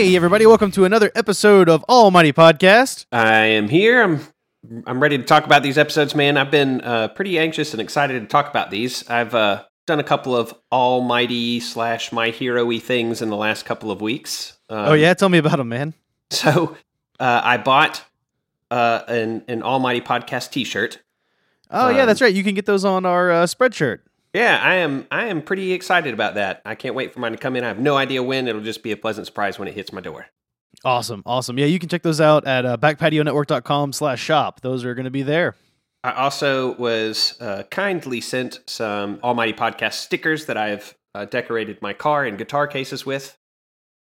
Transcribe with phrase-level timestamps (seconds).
[0.00, 3.04] Hey, everybody, welcome to another episode of Almighty Podcast.
[3.12, 4.02] I am here.
[4.02, 4.20] I'm
[4.86, 6.38] I'm ready to talk about these episodes, man.
[6.38, 9.06] I've been uh, pretty anxious and excited to talk about these.
[9.10, 13.66] I've uh, done a couple of Almighty slash My Hero y things in the last
[13.66, 14.58] couple of weeks.
[14.70, 15.12] Um, oh, yeah?
[15.12, 15.92] Tell me about them, man.
[16.30, 16.78] So
[17.18, 18.02] uh, I bought
[18.70, 21.02] uh, an, an Almighty Podcast t shirt.
[21.70, 22.34] Oh, yeah, that's right.
[22.34, 23.98] You can get those on our uh, spreadshirt.
[24.32, 25.06] Yeah, I am.
[25.10, 26.62] I am pretty excited about that.
[26.64, 27.64] I can't wait for mine to come in.
[27.64, 28.46] I have no idea when.
[28.46, 30.26] It'll just be a pleasant surprise when it hits my door.
[30.84, 31.58] Awesome, awesome.
[31.58, 34.60] Yeah, you can check those out at uh, backpationetwork.com slash shop.
[34.60, 35.56] Those are going to be there.
[36.02, 41.92] I also was uh, kindly sent some Almighty Podcast stickers that I've uh, decorated my
[41.92, 43.36] car and guitar cases with.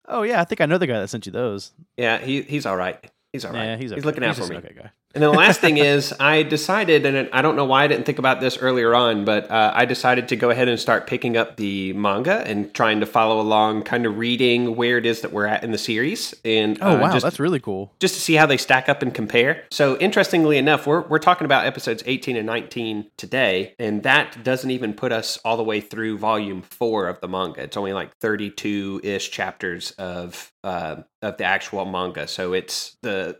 [0.08, 1.72] Oh, yeah, I think I know the guy that sent you those.
[1.96, 2.98] Yeah, he he's all right.
[3.32, 3.64] He's all right.
[3.64, 4.58] Yeah, he's, he's looking out He's for me.
[4.58, 4.90] Okay, guy.
[5.16, 8.04] And then the last thing is, I decided, and I don't know why I didn't
[8.04, 11.38] think about this earlier on, but uh, I decided to go ahead and start picking
[11.38, 15.32] up the manga and trying to follow along, kind of reading where it is that
[15.32, 17.94] we're at in the series, and Oh, uh, wow, just, that's really cool.
[17.98, 19.64] just to see how they stack up and compare.
[19.70, 24.70] So, interestingly enough, we're we're talking about episodes 18 and 19 today, and that doesn't
[24.70, 27.62] even put us all the way through volume four of the manga.
[27.62, 32.28] It's only like 32 ish chapters of uh, of the actual manga.
[32.28, 33.38] So it's the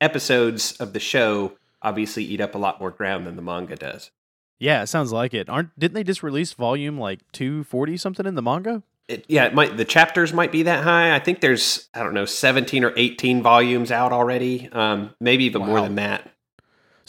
[0.00, 4.10] episodes of the show obviously eat up a lot more ground than the manga does.
[4.58, 5.48] Yeah, it sounds like it.
[5.48, 8.82] Aren't Didn't they just release volume like 240 something in the manga?
[9.06, 11.14] It, yeah, it might the chapters might be that high.
[11.14, 14.68] I think there's I don't know 17 or 18 volumes out already.
[14.72, 16.30] Um, maybe even more than that.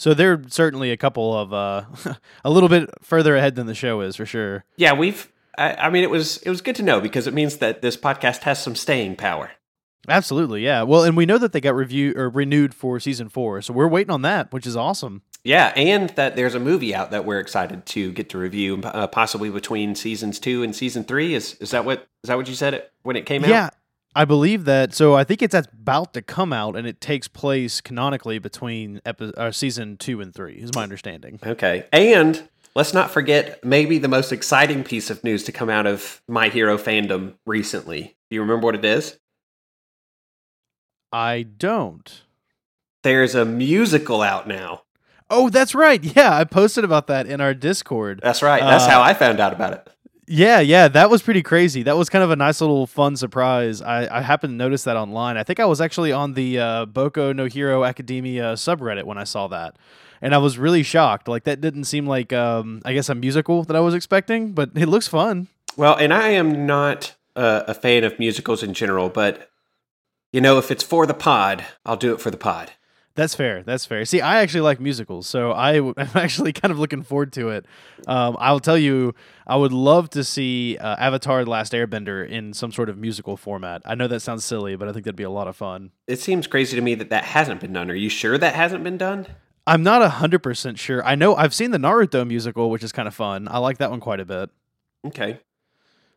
[0.00, 1.84] So they're certainly a couple of, uh,
[2.44, 4.64] a little bit further ahead than the show is for sure.
[4.76, 5.30] Yeah, we've.
[5.58, 7.98] I, I mean, it was it was good to know because it means that this
[7.98, 9.50] podcast has some staying power.
[10.08, 10.82] Absolutely, yeah.
[10.82, 13.88] Well, and we know that they got review or renewed for season four, so we're
[13.88, 15.22] waiting on that, which is awesome.
[15.44, 19.06] Yeah, and that there's a movie out that we're excited to get to review, uh,
[19.06, 21.34] possibly between seasons two and season three.
[21.34, 23.50] Is is that what is that what you said it when it came out?
[23.50, 23.70] Yeah,
[24.14, 24.94] I believe that.
[24.94, 29.32] So I think it's about to come out, and it takes place canonically between epi-
[29.36, 30.54] uh, season two and three.
[30.54, 31.38] Is my understanding.
[31.44, 35.86] Okay, and let's not forget maybe the most exciting piece of news to come out
[35.86, 38.16] of My Hero fandom recently.
[38.30, 39.18] Do you remember what it is?
[41.12, 42.22] I don't.
[43.02, 44.82] There's a musical out now.
[45.30, 46.02] Oh, that's right.
[46.02, 48.20] Yeah, I posted about that in our Discord.
[48.22, 48.60] That's right.
[48.60, 49.88] That's Uh, how I found out about it.
[50.32, 51.82] Yeah, yeah, that was pretty crazy.
[51.82, 53.82] That was kind of a nice little fun surprise.
[53.82, 55.36] I, I happened to notice that online.
[55.36, 59.24] I think I was actually on the uh, Boku no Hero Academia subreddit when I
[59.24, 59.74] saw that,
[60.22, 61.26] and I was really shocked.
[61.26, 64.70] Like that didn't seem like um, I guess a musical that I was expecting, but
[64.76, 65.48] it looks fun.
[65.76, 69.49] Well, and I am not uh, a fan of musicals in general, but
[70.32, 72.72] you know, if it's for the pod, I'll do it for the pod.
[73.16, 73.62] That's fair.
[73.64, 74.04] That's fair.
[74.04, 77.50] See, I actually like musicals, so I w- I'm actually kind of looking forward to
[77.50, 77.66] it.
[78.06, 79.14] Um, I'll tell you,
[79.46, 83.36] I would love to see uh, Avatar: The Last Airbender in some sort of musical
[83.36, 83.82] format.
[83.84, 85.90] I know that sounds silly, but I think that'd be a lot of fun.
[86.06, 87.90] It seems crazy to me that that hasn't been done.
[87.90, 89.26] Are you sure that hasn't been done?
[89.66, 91.04] I'm not hundred percent sure.
[91.04, 93.48] I know I've seen the Naruto musical, which is kind of fun.
[93.48, 94.50] I like that one quite a bit.
[95.06, 95.40] Okay.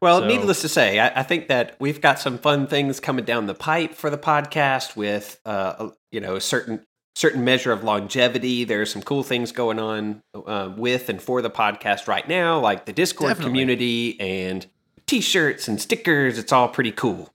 [0.04, 3.26] Well, So- needless to say, I, I think that we've got some fun things coming
[3.26, 7.72] down the pipe for the podcast with, uh, a- you know, a certain certain measure
[7.72, 8.64] of longevity.
[8.64, 12.86] There's some cool things going on uh, with and for the podcast right now, like
[12.86, 13.50] the Discord Definitely.
[13.52, 14.66] community and
[15.06, 16.40] T-shirts and stickers.
[16.40, 17.30] It's all pretty cool.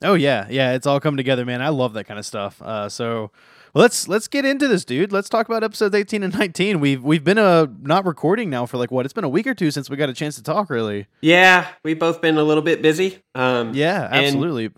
[0.00, 1.60] Oh yeah, yeah, it's all come together, man.
[1.60, 2.62] I love that kind of stuff.
[2.62, 3.30] Uh, so
[3.74, 5.12] well, let's let's get into this, dude.
[5.12, 6.80] Let's talk about episodes 18 and 19.
[6.80, 9.04] We've we've been uh not recording now for like what?
[9.06, 10.70] It's been a week or two since we got a chance to talk.
[10.70, 11.06] Really?
[11.20, 13.22] Yeah, we've both been a little bit busy.
[13.34, 14.70] Um, Yeah, absolutely.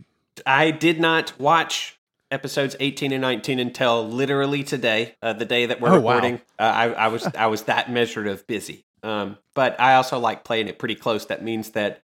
[0.47, 1.99] I did not watch
[2.31, 6.15] episodes 18 and 19 until literally today, uh, the day that we're Oh, wow.
[6.15, 6.41] recording.
[6.59, 8.84] Uh, I, I was I was that measured of busy.
[9.03, 11.27] Um, but I also like playing it pretty close.
[11.27, 12.03] That means that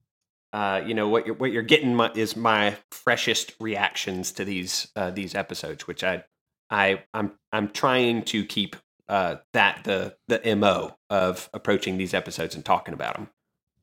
[0.53, 4.89] uh, you know what you're what you're getting my, is my freshest reactions to these
[4.97, 6.25] uh, these episodes, which I
[6.71, 8.77] I I'm I'm trying to keep
[9.09, 13.29] uh, that the the mo of approaching these episodes and talking about them.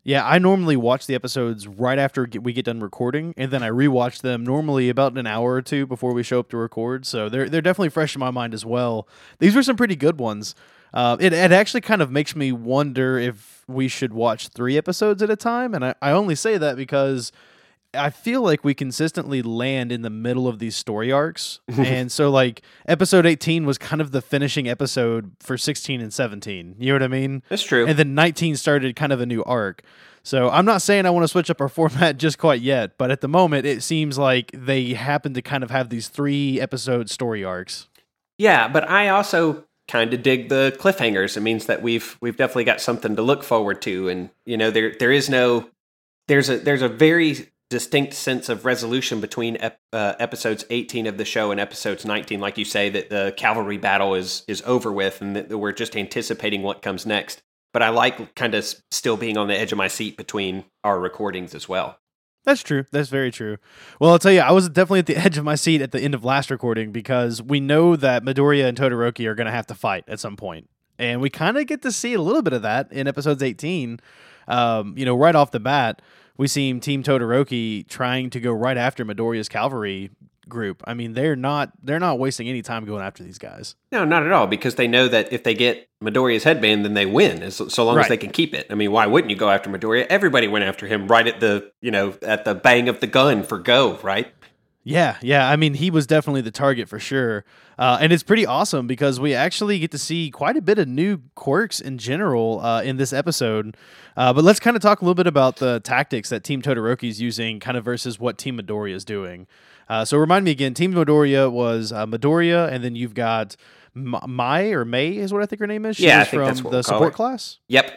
[0.03, 3.69] Yeah, I normally watch the episodes right after we get done recording, and then I
[3.69, 7.05] rewatch them normally about an hour or two before we show up to record.
[7.05, 9.05] So they're they're definitely fresh in my mind as well.
[9.39, 10.55] These were some pretty good ones.
[10.93, 15.21] Uh, it it actually kind of makes me wonder if we should watch three episodes
[15.21, 17.33] at a time, and I, I only say that because
[17.93, 21.59] I feel like we consistently land in the middle of these story arcs.
[21.71, 21.85] Mhm.
[21.85, 26.75] and so like episode 18 was kind of the finishing episode for 16 and 17.
[26.79, 27.43] You know what I mean?
[27.49, 27.85] That's true.
[27.87, 29.81] And then 19 started kind of a new arc.
[30.23, 33.11] So I'm not saying I want to switch up our format just quite yet, but
[33.11, 37.09] at the moment it seems like they happen to kind of have these three episode
[37.09, 37.87] story arcs.
[38.37, 41.37] Yeah, but I also kind of dig the cliffhangers.
[41.37, 44.69] It means that we've we've definitely got something to look forward to, and you know
[44.69, 45.69] there there is no
[46.27, 51.17] there's a there's a very distinct sense of resolution between ep- uh, episodes 18 of
[51.17, 54.91] the show and episodes 19 like you say that the cavalry battle is is over
[54.91, 57.41] with and that we're just anticipating what comes next
[57.73, 60.99] but i like kind of still being on the edge of my seat between our
[60.99, 61.99] recordings as well
[62.47, 62.85] that's true.
[62.93, 63.57] That's very true.
[63.99, 65.99] Well, I'll tell you, I was definitely at the edge of my seat at the
[65.99, 69.67] end of last recording because we know that Midoriya and Todoroki are going to have
[69.67, 70.69] to fight at some point.
[70.97, 73.99] And we kind of get to see a little bit of that in episodes 18.
[74.47, 76.01] Um, you know, right off the bat,
[76.37, 80.11] we see Team Todoroki trying to go right after Midoriya's cavalry
[80.47, 80.83] group.
[80.87, 83.75] I mean, they're not they're not wasting any time going after these guys.
[83.91, 87.05] No, not at all, because they know that if they get Midoriya's headband, then they
[87.05, 88.03] win, as so long right.
[88.03, 88.67] as they can keep it.
[88.69, 90.07] I mean, why wouldn't you go after Midoriya?
[90.09, 93.43] Everybody went after him right at the you know at the bang of the gun
[93.43, 94.31] for go, right?
[94.87, 95.49] Yeah, yeah.
[95.49, 97.43] I mean, he was definitely the target for sure.
[97.77, 100.87] Uh, and it's pretty awesome because we actually get to see quite a bit of
[100.87, 103.75] new quirks in general uh, in this episode.
[104.15, 107.09] Uh, but let's kind of talk a little bit about the tactics that Team Todoroki
[107.09, 109.45] is using, kind of versus what Team Midoriya is doing.
[109.89, 113.57] Uh, so remind me again, Team Midoriya was uh, Midoriya, and then you've got
[113.93, 115.97] Mai or May is what I think her name is.
[115.97, 117.59] She yeah, from the support class.
[117.67, 117.91] Yep.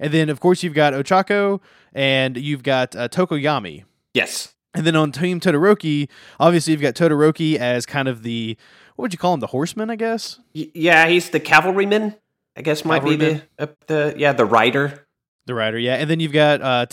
[0.00, 1.60] And then of course you've got Ochako,
[1.92, 3.84] and you've got uh, Tokoyami.
[4.14, 4.54] Yes.
[4.78, 6.08] And then on Team Todoroki,
[6.38, 8.56] obviously you've got Todoroki as kind of the
[8.94, 10.38] what would you call him, the horseman, I guess.
[10.54, 12.14] Y- yeah, he's the cavalryman.
[12.56, 15.04] I guess might be the uh, the yeah the rider.
[15.46, 15.96] The rider, yeah.
[15.96, 16.86] And then you've got uh,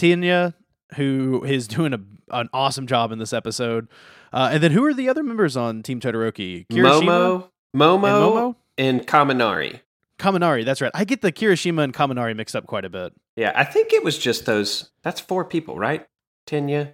[0.95, 1.99] who is doing a
[2.29, 3.87] an awesome job in this episode.
[4.33, 6.65] Uh, and then who are the other members on Team Todoroki?
[6.67, 8.55] Kirishima, Momo, Momo, and, Momo?
[8.79, 9.81] and Kaminari.
[10.17, 10.91] Kaminari, that's right.
[10.95, 13.13] I get the Kirishima and Kaminari mixed up quite a bit.
[13.35, 14.89] Yeah, I think it was just those.
[15.03, 16.07] That's four people, right?
[16.47, 16.93] Tenya,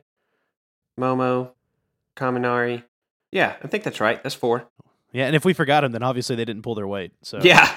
[1.02, 1.52] Momo,
[2.16, 2.84] Kaminari.
[3.32, 4.22] Yeah, I think that's right.
[4.22, 4.68] That's four.
[5.12, 7.12] Yeah, and if we forgot them, then obviously they didn't pull their weight.
[7.22, 7.74] So yeah,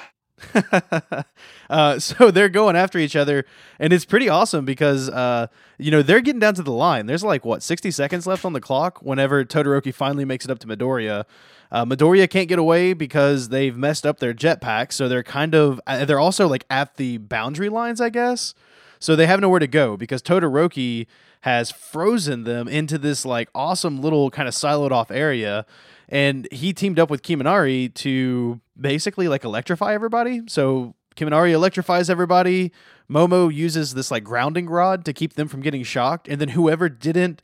[1.69, 3.45] uh, so they're going after each other,
[3.79, 7.05] and it's pretty awesome because uh, you know they're getting down to the line.
[7.05, 9.01] There's like what 60 seconds left on the clock.
[9.01, 11.25] Whenever Todoroki finally makes it up to Midoriya,
[11.71, 14.91] uh, Midoriya can't get away because they've messed up their jetpack.
[14.91, 18.53] So they're kind of uh, they're also like at the boundary lines, I guess.
[18.99, 21.07] So they have nowhere to go because Todoroki
[21.45, 25.65] has frozen them into this like awesome little kind of siloed off area
[26.09, 30.41] and he teamed up with Kaminari to basically like electrify everybody.
[30.47, 32.71] So Kaminari electrifies everybody.
[33.09, 36.89] Momo uses this like grounding rod to keep them from getting shocked, and then whoever
[36.89, 37.41] didn't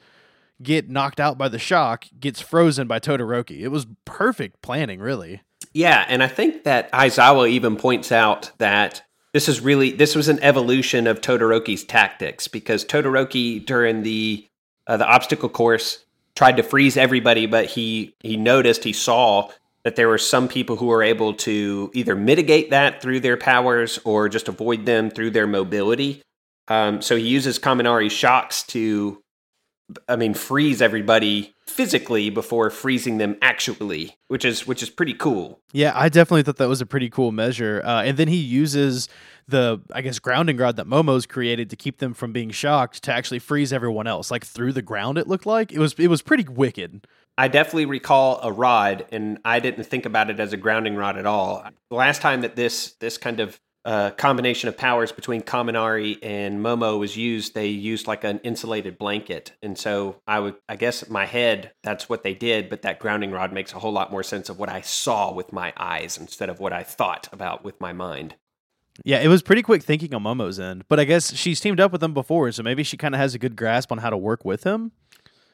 [0.62, 3.62] get knocked out by the shock gets frozen by Todoroki.
[3.62, 5.42] It was perfect planning, really.
[5.74, 9.04] Yeah, and I think that Aizawa even points out that
[9.34, 14.48] this is really this was an evolution of Todoroki's tactics because Todoroki during the
[14.88, 16.04] uh, the obstacle course
[16.36, 19.50] tried to freeze everybody, but he he noticed he saw
[19.84, 24.00] that there were some people who were able to either mitigate that through their powers
[24.04, 26.22] or just avoid them through their mobility.
[26.68, 29.22] Um, so he uses Kaminari shocks to,
[30.08, 35.60] I mean, freeze everybody physically before freezing them actually, which is which is pretty cool.
[35.74, 37.82] Yeah, I definitely thought that was a pretty cool measure.
[37.84, 39.08] Uh, and then he uses
[39.48, 43.14] the I guess grounding rod that Momo's created to keep them from being shocked to
[43.14, 45.18] actually freeze everyone else, like through the ground.
[45.18, 47.08] It looked like it was it was pretty wicked.
[47.38, 51.18] I definitely recall a rod, and I didn't think about it as a grounding rod
[51.18, 51.66] at all.
[51.90, 56.64] The last time that this this kind of uh, combination of powers between Kaminari and
[56.64, 61.10] Momo was used, they used like an insulated blanket, and so I would, I guess,
[61.10, 62.70] my head that's what they did.
[62.70, 65.52] But that grounding rod makes a whole lot more sense of what I saw with
[65.52, 68.36] my eyes instead of what I thought about with my mind.
[69.04, 71.92] Yeah, it was pretty quick thinking on Momo's end, but I guess she's teamed up
[71.92, 74.18] with him before, so maybe she kind of has a good grasp on how to
[74.18, 74.92] work with him.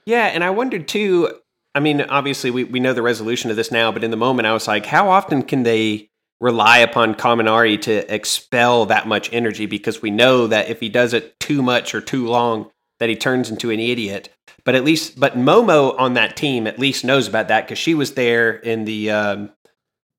[0.06, 1.32] Yeah, and I wondered too.
[1.76, 4.48] I mean, obviously, we, we know the resolution of this now, but in the moment,
[4.48, 6.07] I was like, how often can they
[6.40, 9.66] rely upon Kaminari to expel that much energy?
[9.66, 13.16] Because we know that if he does it too much or too long, that he
[13.16, 14.30] turns into an idiot.
[14.64, 17.94] But at least, but Momo on that team at least knows about that because she
[17.94, 19.50] was there in the um,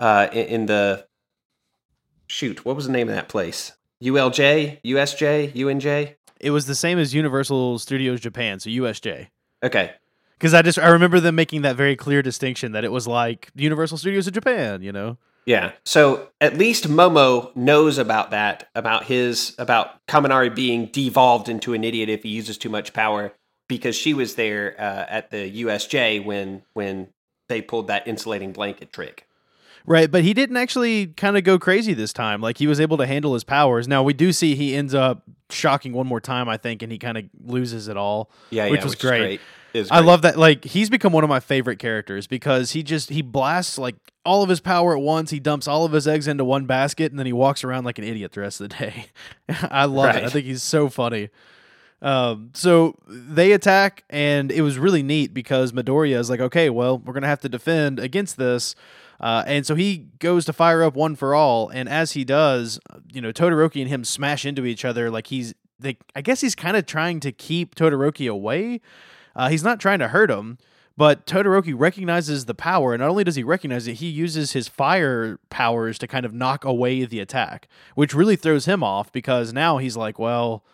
[0.00, 1.06] uh, in the
[2.28, 3.72] shoot, what was the name of that place?
[4.02, 6.14] ULJ, USJ, UNJ.
[6.40, 9.28] It was the same as Universal Studios Japan, so USJ.
[9.62, 9.92] Okay.
[10.38, 13.50] Because I just I remember them making that very clear distinction that it was like
[13.56, 15.18] Universal Studios of Japan, you know.
[15.48, 15.72] Yeah.
[15.82, 21.84] So at least Momo knows about that, about his about Kaminari being devolved into an
[21.84, 23.32] idiot if he uses too much power,
[23.66, 27.08] because she was there uh, at the USJ when when
[27.48, 29.26] they pulled that insulating blanket trick.
[29.86, 32.42] Right, but he didn't actually kind of go crazy this time.
[32.42, 33.88] Like he was able to handle his powers.
[33.88, 36.98] Now we do see he ends up shocking one more time, I think, and he
[36.98, 38.30] kind of loses it all.
[38.50, 39.20] Yeah, which yeah, was which great.
[39.20, 39.40] great.
[39.90, 40.38] I love that.
[40.38, 44.42] Like he's become one of my favorite characters because he just he blasts like all
[44.42, 45.30] of his power at once.
[45.30, 47.98] He dumps all of his eggs into one basket, and then he walks around like
[47.98, 49.06] an idiot the rest of the day.
[49.70, 50.16] I love right.
[50.16, 50.24] it.
[50.24, 51.30] I think he's so funny.
[52.00, 56.98] Um, so they attack, and it was really neat because Midoriya is like, okay, well,
[56.98, 58.74] we're gonna have to defend against this.
[59.20, 62.78] Uh, and so he goes to fire up one for all, and as he does,
[63.12, 66.54] you know, Todoroki and him smash into each other like he's they I guess he's
[66.54, 68.80] kind of trying to keep Todoroki away.
[69.38, 70.58] Uh, he's not trying to hurt him,
[70.96, 74.66] but Todoroki recognizes the power, and not only does he recognize it, he uses his
[74.66, 79.52] fire powers to kind of knock away the attack, which really throws him off because
[79.52, 80.64] now he's like, well,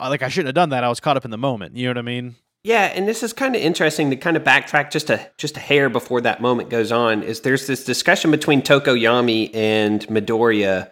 [0.00, 0.82] like I shouldn't have done that.
[0.82, 1.76] I was caught up in the moment.
[1.76, 2.36] You know what I mean?
[2.62, 5.60] Yeah, and this is kind of interesting to kind of backtrack just a just a
[5.60, 7.22] hair before that moment goes on.
[7.22, 10.90] Is there's this discussion between Tokoyami and Midoriya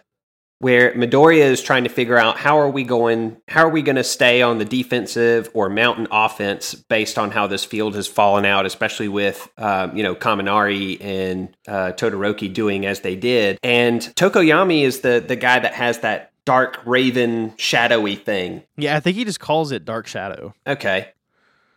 [0.59, 3.95] where Midoriya is trying to figure out how are we going how are we going
[3.95, 8.45] to stay on the defensive or mountain offense based on how this field has fallen
[8.45, 13.57] out, especially with um, you know Kaminari and uh, Todoroki doing as they did.
[13.63, 18.63] And Tokoyami is the the guy that has that dark raven shadowy thing.
[18.75, 20.53] Yeah, I think he just calls it Dark Shadow.
[20.65, 21.09] Okay.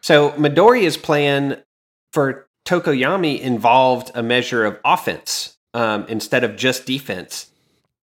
[0.00, 1.62] So Midoriya's plan
[2.10, 7.50] for Tokoyami involved a measure of offense um, instead of just defense.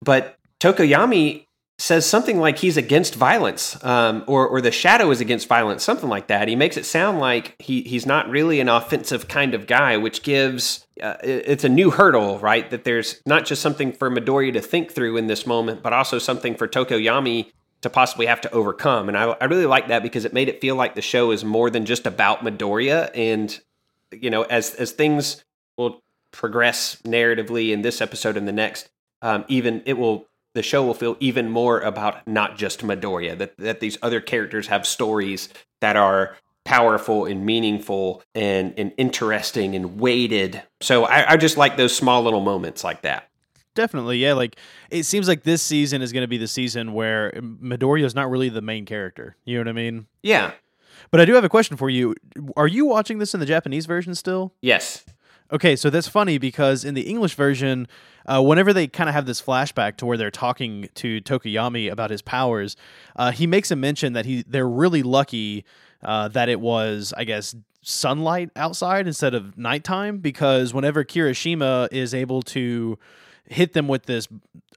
[0.00, 1.46] But Tokoyami
[1.78, 6.08] says something like he's against violence, um, or or the shadow is against violence, something
[6.08, 6.46] like that.
[6.46, 10.22] He makes it sound like he he's not really an offensive kind of guy, which
[10.22, 12.70] gives uh, it's a new hurdle, right?
[12.70, 16.20] That there's not just something for Midoriya to think through in this moment, but also
[16.20, 17.50] something for Tokoyami
[17.80, 19.08] to possibly have to overcome.
[19.08, 21.44] And I, I really like that because it made it feel like the show is
[21.44, 23.10] more than just about Midoriya.
[23.16, 23.60] And
[24.12, 25.42] you know, as as things
[25.76, 28.88] will progress narratively in this episode and the next,
[29.22, 33.56] um, even it will the show will feel even more about not just Midoriya, that,
[33.56, 35.48] that these other characters have stories
[35.80, 40.62] that are powerful and meaningful and, and interesting and weighted.
[40.80, 43.28] So I, I just like those small little moments like that.
[43.74, 44.34] Definitely, yeah.
[44.34, 44.56] Like
[44.90, 48.30] it seems like this season is going to be the season where Midoriya is not
[48.30, 49.36] really the main character.
[49.44, 50.06] You know what I mean?
[50.22, 50.52] Yeah.
[51.10, 52.14] But I do have a question for you.
[52.56, 54.52] Are you watching this in the Japanese version still?
[54.60, 55.04] Yes.
[55.52, 57.86] Okay, so that's funny because in the English version,
[58.24, 62.10] uh, whenever they kind of have this flashback to where they're talking to Tokoyami about
[62.10, 62.74] his powers,
[63.16, 65.66] uh, he makes a mention that he they're really lucky
[66.02, 72.14] uh, that it was, I guess, sunlight outside instead of nighttime because whenever Kirishima is
[72.14, 72.98] able to
[73.46, 74.28] hit them with this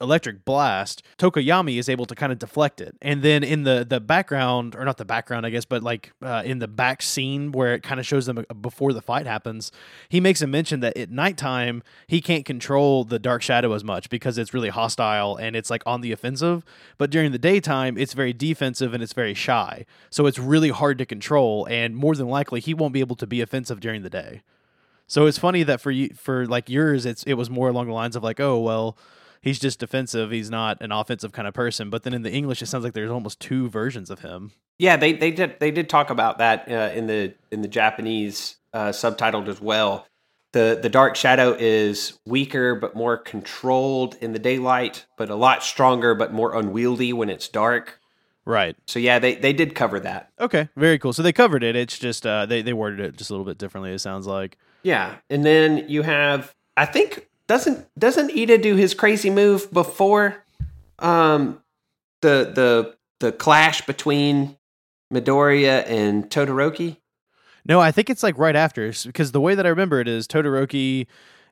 [0.01, 2.95] electric blast, Tokoyami is able to kind of deflect it.
[3.01, 6.43] And then in the the background, or not the background, I guess, but like uh,
[6.45, 9.71] in the back scene where it kind of shows them uh, before the fight happens,
[10.09, 14.09] he makes a mention that at nighttime he can't control the dark shadow as much
[14.09, 16.63] because it's really hostile and it's like on the offensive.
[16.97, 19.85] But during the daytime, it's very defensive and it's very shy.
[20.09, 23.27] So it's really hard to control, and more than likely he won't be able to
[23.27, 24.41] be offensive during the day.
[25.07, 27.93] So it's funny that for you, for like yours, it's it was more along the
[27.93, 28.97] lines of like, oh well,
[29.41, 30.31] he's just defensive.
[30.31, 31.89] He's not an offensive kind of person.
[31.89, 34.51] But then in the English, it sounds like there's almost two versions of him.
[34.77, 38.57] Yeah, they they did they did talk about that uh, in the in the Japanese
[38.73, 40.07] uh, subtitled as well.
[40.51, 45.63] The the dark shadow is weaker but more controlled in the daylight, but a lot
[45.63, 47.99] stronger but more unwieldy when it's dark.
[48.45, 48.75] Right.
[48.85, 50.29] So yeah, they, they did cover that.
[50.39, 51.13] Okay, very cool.
[51.13, 51.75] So they covered it.
[51.75, 53.91] It's just uh, they they worded it just a little bit differently.
[53.93, 54.57] It sounds like.
[54.85, 60.45] Yeah, and then you have I think doesn't doesn't Iida do his crazy move before
[60.99, 61.59] um
[62.21, 64.57] the the the clash between
[65.11, 66.97] Midoriya and Todoroki?
[67.67, 70.27] No, I think it's like right after because the way that I remember it is
[70.27, 71.07] Todoroki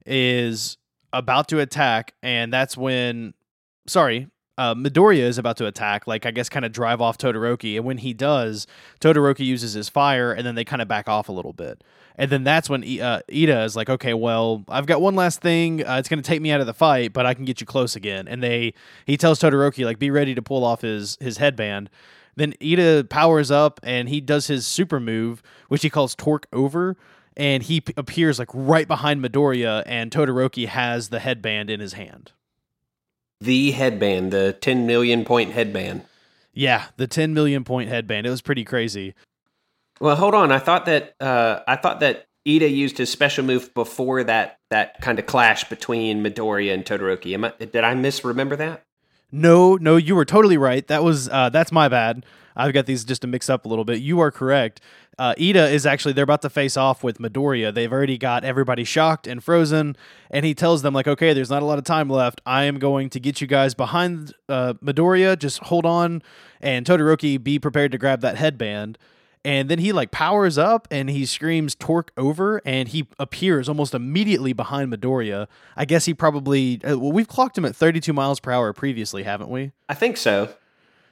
[0.05, 0.77] is
[1.11, 3.33] about to attack and that's when
[3.87, 4.27] sorry,
[4.59, 7.85] uh, Midoriya is about to attack, like I guess kind of drive off Todoroki, and
[7.85, 8.67] when he does,
[9.01, 11.83] Todoroki uses his fire, and then they kind of back off a little bit,
[12.15, 15.85] and then that's when uh, Iida is like, okay, well, I've got one last thing.
[15.85, 17.67] Uh, it's going to take me out of the fight, but I can get you
[17.67, 18.27] close again.
[18.27, 18.73] And they
[19.05, 21.89] he tells Todoroki like, be ready to pull off his his headband.
[22.35, 26.97] Then Iida powers up and he does his super move, which he calls Torque Over,
[27.37, 31.93] and he p- appears like right behind Midoriya, and Todoroki has the headband in his
[31.93, 32.31] hand
[33.43, 36.03] the headband, the 10 million point headband.
[36.53, 38.25] Yeah, the 10 million point headband.
[38.25, 39.13] It was pretty crazy.
[39.99, 40.51] Well, hold on.
[40.51, 44.99] I thought that uh, I thought that Iida used his special move before that that
[45.01, 47.33] kind of clash between Midoriya and Todoroki.
[47.33, 48.85] Am I, did I misremember that?
[49.31, 50.85] No, no, you were totally right.
[50.87, 52.25] That was uh, that's my bad.
[52.55, 53.99] I've got these just to mix up a little bit.
[53.99, 54.79] You are correct.
[55.17, 57.73] Uh, Iida is actually they're about to face off with Midoriya.
[57.73, 59.95] They've already got everybody shocked and frozen,
[60.29, 62.41] and he tells them like, "Okay, there's not a lot of time left.
[62.45, 65.37] I am going to get you guys behind uh, Midoriya.
[65.37, 66.21] Just hold on,
[66.61, 68.97] and Todoroki, be prepared to grab that headband."
[69.45, 73.93] And then he like powers up and he screams torque over and he appears almost
[73.93, 75.47] immediately behind Midoriya.
[75.75, 79.23] I guess he probably uh, well we've clocked him at 32 miles per hour previously,
[79.23, 79.71] haven't we?
[79.89, 80.49] I think so.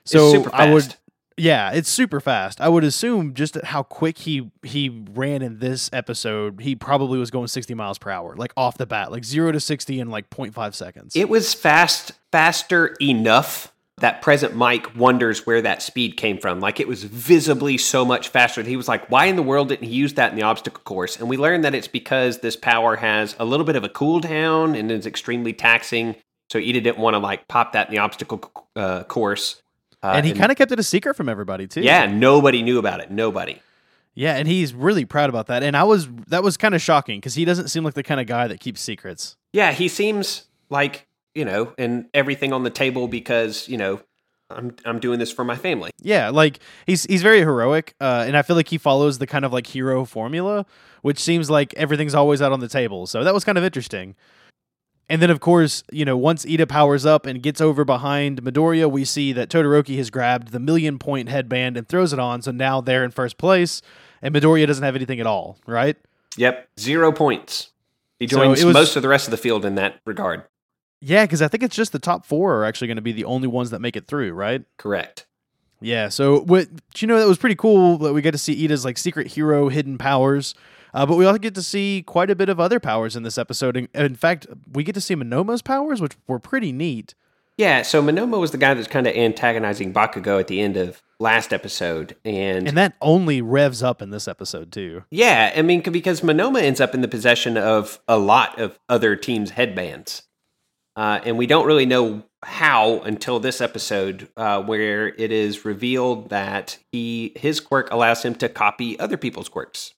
[0.05, 0.95] So I would
[1.37, 2.61] Yeah, it's super fast.
[2.61, 7.31] I would assume just how quick he he ran in this episode, he probably was
[7.31, 10.29] going 60 miles per hour, like off the bat, like 0 to 60 in like
[10.29, 11.15] 0.5 seconds.
[11.15, 16.59] It was fast, faster enough that Present Mic wonders where that speed came from.
[16.59, 18.63] Like it was visibly so much faster.
[18.63, 21.19] He was like, why in the world didn't he use that in the obstacle course?
[21.19, 24.77] And we learned that it's because this power has a little bit of a cooldown
[24.77, 26.15] and is extremely taxing.
[26.49, 29.61] So Iida didn't want to like pop that in the obstacle uh, course.
[30.03, 31.81] Uh, and he kind of kept it a secret from everybody too.
[31.81, 33.11] Yeah, nobody knew about it.
[33.11, 33.61] Nobody.
[34.13, 35.63] Yeah, and he's really proud about that.
[35.63, 38.19] And I was that was kind of shocking because he doesn't seem like the kind
[38.19, 39.37] of guy that keeps secrets.
[39.53, 44.01] Yeah, he seems like you know, and everything on the table because you know
[44.49, 45.91] I'm I'm doing this for my family.
[46.01, 49.45] Yeah, like he's he's very heroic, uh, and I feel like he follows the kind
[49.45, 50.65] of like hero formula,
[51.01, 53.07] which seems like everything's always out on the table.
[53.07, 54.15] So that was kind of interesting.
[55.09, 58.89] And then, of course, you know, once Iida powers up and gets over behind Midoriya,
[58.89, 62.41] we see that Todoroki has grabbed the million point headband and throws it on.
[62.41, 63.81] So now they're in first place,
[64.21, 65.97] and Midoriya doesn't have anything at all, right?
[66.37, 67.71] Yep, zero points.
[68.19, 70.43] He joins so was, most of the rest of the field in that regard.
[71.01, 73.25] Yeah, because I think it's just the top four are actually going to be the
[73.25, 74.63] only ones that make it through, right?
[74.77, 75.25] Correct.
[75.81, 76.09] Yeah.
[76.09, 76.67] So what
[76.97, 79.69] you know that was pretty cool that we get to see Iida's like secret hero
[79.69, 80.53] hidden powers.
[80.93, 83.37] Uh, but we also get to see quite a bit of other powers in this
[83.37, 83.77] episode.
[83.77, 87.15] In, in fact, we get to see Monoma's powers, which were pretty neat.
[87.57, 91.01] Yeah, so Monoma was the guy that's kind of antagonizing Bakugo at the end of
[91.19, 95.03] last episode, and and that only revs up in this episode too.
[95.11, 99.15] Yeah, I mean because Monoma ends up in the possession of a lot of other
[99.15, 100.23] teams' headbands,
[100.95, 106.29] uh, and we don't really know how until this episode, uh, where it is revealed
[106.29, 109.93] that he his quirk allows him to copy other people's quirks.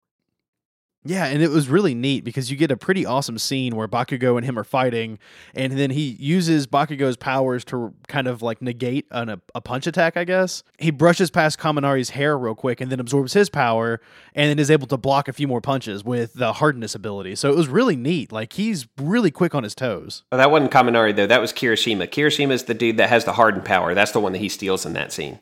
[1.06, 4.38] Yeah, and it was really neat because you get a pretty awesome scene where Bakugo
[4.38, 5.20] and him are fighting,
[5.54, 10.16] and then he uses Bakugo's powers to kind of like negate an, a, punch attack,
[10.16, 10.64] I guess.
[10.78, 14.00] He brushes past Kaminari's hair real quick and then absorbs his power
[14.34, 17.36] and then is able to block a few more punches with the hardness ability.
[17.36, 18.32] So it was really neat.
[18.32, 20.24] Like he's really quick on his toes.
[20.32, 21.28] Oh, that wasn't Kaminari though.
[21.28, 22.08] That was Kirishima.
[22.08, 23.94] Kirishima is the dude that has the hardened power.
[23.94, 25.40] That's the one that he steals in that scene.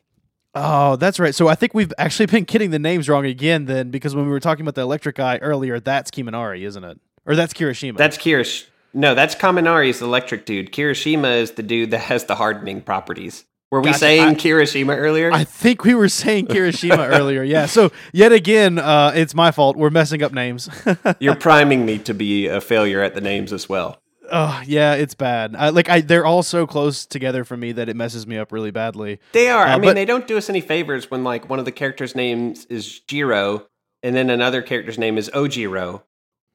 [0.54, 1.34] Oh, that's right.
[1.34, 4.32] So I think we've actually been getting the names wrong again then because when we
[4.32, 7.00] were talking about the electric guy earlier, that's Kaminari, isn't it?
[7.26, 7.98] Or that's Kirishima.
[7.98, 8.66] That's Kirish.
[8.94, 10.72] No, that's Kaminari's the electric dude.
[10.72, 13.46] Kirishima is the dude that has the hardening properties.
[13.72, 14.00] Were we gotcha.
[14.00, 15.32] saying I, Kirishima earlier?
[15.32, 17.42] I think we were saying Kirishima earlier.
[17.42, 17.68] Yeah.
[17.68, 19.78] So yet again, uh, it's my fault.
[19.78, 20.70] We're messing up names.
[21.20, 24.02] You're priming me to be a failure at the names as well.
[24.32, 25.56] Oh yeah, it's bad.
[25.56, 28.54] I, like I, they're all so close together for me that it messes me up
[28.54, 29.20] really badly.
[29.34, 29.66] They are.
[29.66, 31.72] Uh, I mean, but, they don't do us any favors when like one of the
[31.72, 33.68] characters' names is Jiro,
[34.02, 36.04] and then another character's name is Ojiro.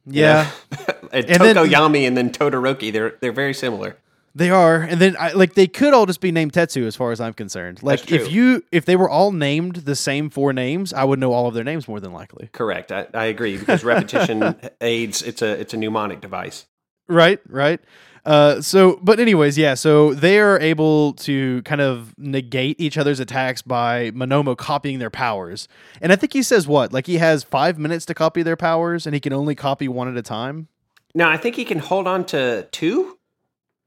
[0.07, 0.51] Yeah,
[1.13, 2.91] and, and Tokoyami and then Todoroki.
[2.91, 3.99] They're they're very similar.
[4.35, 7.11] They are, and then I, like they could all just be named Tetsu, as far
[7.11, 7.83] as I'm concerned.
[7.83, 11.33] Like if you if they were all named the same four names, I would know
[11.33, 12.49] all of their names more than likely.
[12.53, 12.93] Correct.
[12.93, 15.23] I, I agree because repetition aids.
[15.23, 16.67] It's a it's a mnemonic device.
[17.09, 17.81] Right, right.
[18.25, 19.75] Uh, so, but anyways, yeah.
[19.75, 25.11] So they are able to kind of negate each other's attacks by Monoma copying their
[25.11, 25.69] powers.
[26.01, 29.07] And I think he says what, like he has five minutes to copy their powers,
[29.07, 30.67] and he can only copy one at a time.
[31.15, 33.17] No, I think he can hold on to two,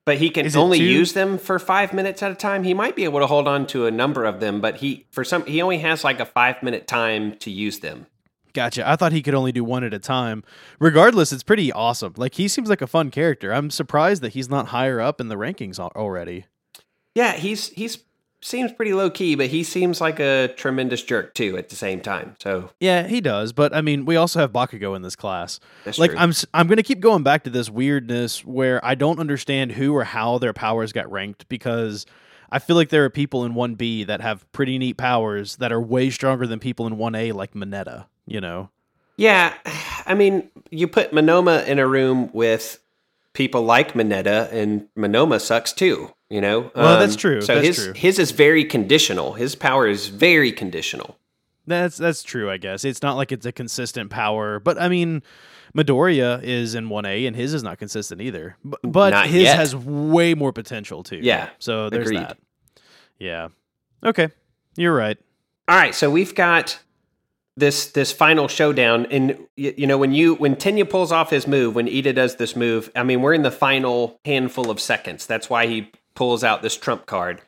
[0.06, 2.64] but he can only use them for five minutes at a time.
[2.64, 5.26] He might be able to hold on to a number of them, but he for
[5.26, 8.08] some he only has like a five minute time to use them.
[8.54, 8.88] Gotcha.
[8.88, 10.44] I thought he could only do one at a time.
[10.80, 12.14] Regardless, it's pretty awesome.
[12.18, 13.54] Like he seems like a fun character.
[13.54, 16.46] I'm surprised that he's not higher up in the rankings already.
[17.16, 18.04] Yeah, he's he's
[18.42, 22.02] seems pretty low key, but he seems like a tremendous jerk too at the same
[22.02, 22.36] time.
[22.42, 23.54] So yeah, he does.
[23.54, 25.60] But I mean, we also have Bakugo in this class.
[25.84, 26.20] That's like true.
[26.20, 30.04] I'm I'm gonna keep going back to this weirdness where I don't understand who or
[30.04, 32.06] how their powers got ranked because
[32.52, 35.82] I feel like there are people in 1B that have pretty neat powers that are
[35.82, 38.70] way stronger than people in 1A like Mineta you know.
[39.18, 39.54] Yeah,
[40.06, 42.80] I mean, you put Monoma in a room with
[43.34, 46.14] people like Mineta, and Monoma sucks too.
[46.30, 46.72] You know.
[46.76, 47.42] Well, um, that's true.
[47.42, 47.94] So that's his true.
[47.94, 49.34] his is very conditional.
[49.34, 51.18] His power is very conditional.
[51.68, 52.50] That's that's true.
[52.50, 55.24] I guess it's not like it's a consistent power, but I mean.
[55.78, 58.58] Midoriya is in 1A and his is not consistent either.
[58.66, 59.56] But, but not his yet.
[59.56, 61.20] has way more potential too.
[61.22, 61.50] Yeah.
[61.60, 62.22] So there's agreed.
[62.22, 62.40] that.
[63.20, 63.50] Yeah.
[64.04, 64.30] Okay.
[64.76, 65.16] You're right.
[65.68, 66.80] All right, so we've got
[67.60, 69.06] this this final showdown.
[69.08, 72.36] And you, you know when you when Tenya pulls off his move when Iida does
[72.38, 75.26] this move I mean we're in the final handful of seconds.
[75.26, 77.42] That's why he pulls out this trump card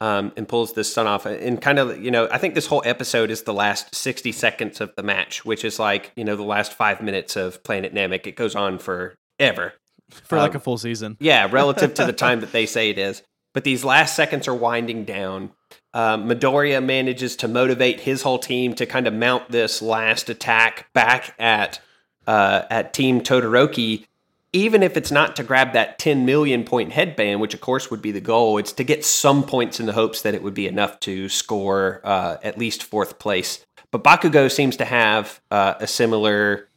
[0.00, 1.26] um, and pulls this sun off.
[1.26, 4.80] And kind of you know I think this whole episode is the last 60 seconds
[4.80, 8.26] of the match which is like you know the last 5 minutes of Planet Namek.
[8.26, 9.74] It goes on forever.
[10.10, 11.16] For um, like a full season.
[11.20, 14.54] yeah relative to the time that they say it is but these last seconds are
[14.54, 15.50] winding down.
[15.94, 20.92] Uh, Midoriya manages to motivate his whole team to kind of mount this last attack
[20.92, 21.80] back at
[22.26, 24.06] uh, at Team Todoroki,
[24.52, 28.02] even if it's not to grab that 10 million point headband, which of course would
[28.02, 28.58] be the goal.
[28.58, 32.02] It's to get some points in the hopes that it would be enough to score
[32.04, 33.64] uh, at least fourth place.
[33.90, 36.68] But Bakugo seems to have uh, a similar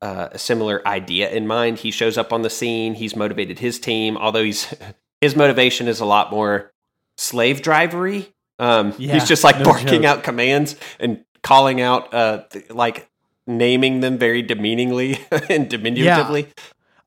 [0.00, 1.78] uh, a similar idea in mind.
[1.78, 2.94] He shows up on the scene.
[2.94, 4.72] He's motivated his team, although he's
[5.20, 6.72] his motivation is a lot more
[7.18, 8.32] slave drivery.
[8.58, 10.04] Um, Yeah, he's just like no barking joke.
[10.04, 13.08] out commands and calling out, uh, th- like
[13.46, 16.48] naming them very demeaningly and diminutively.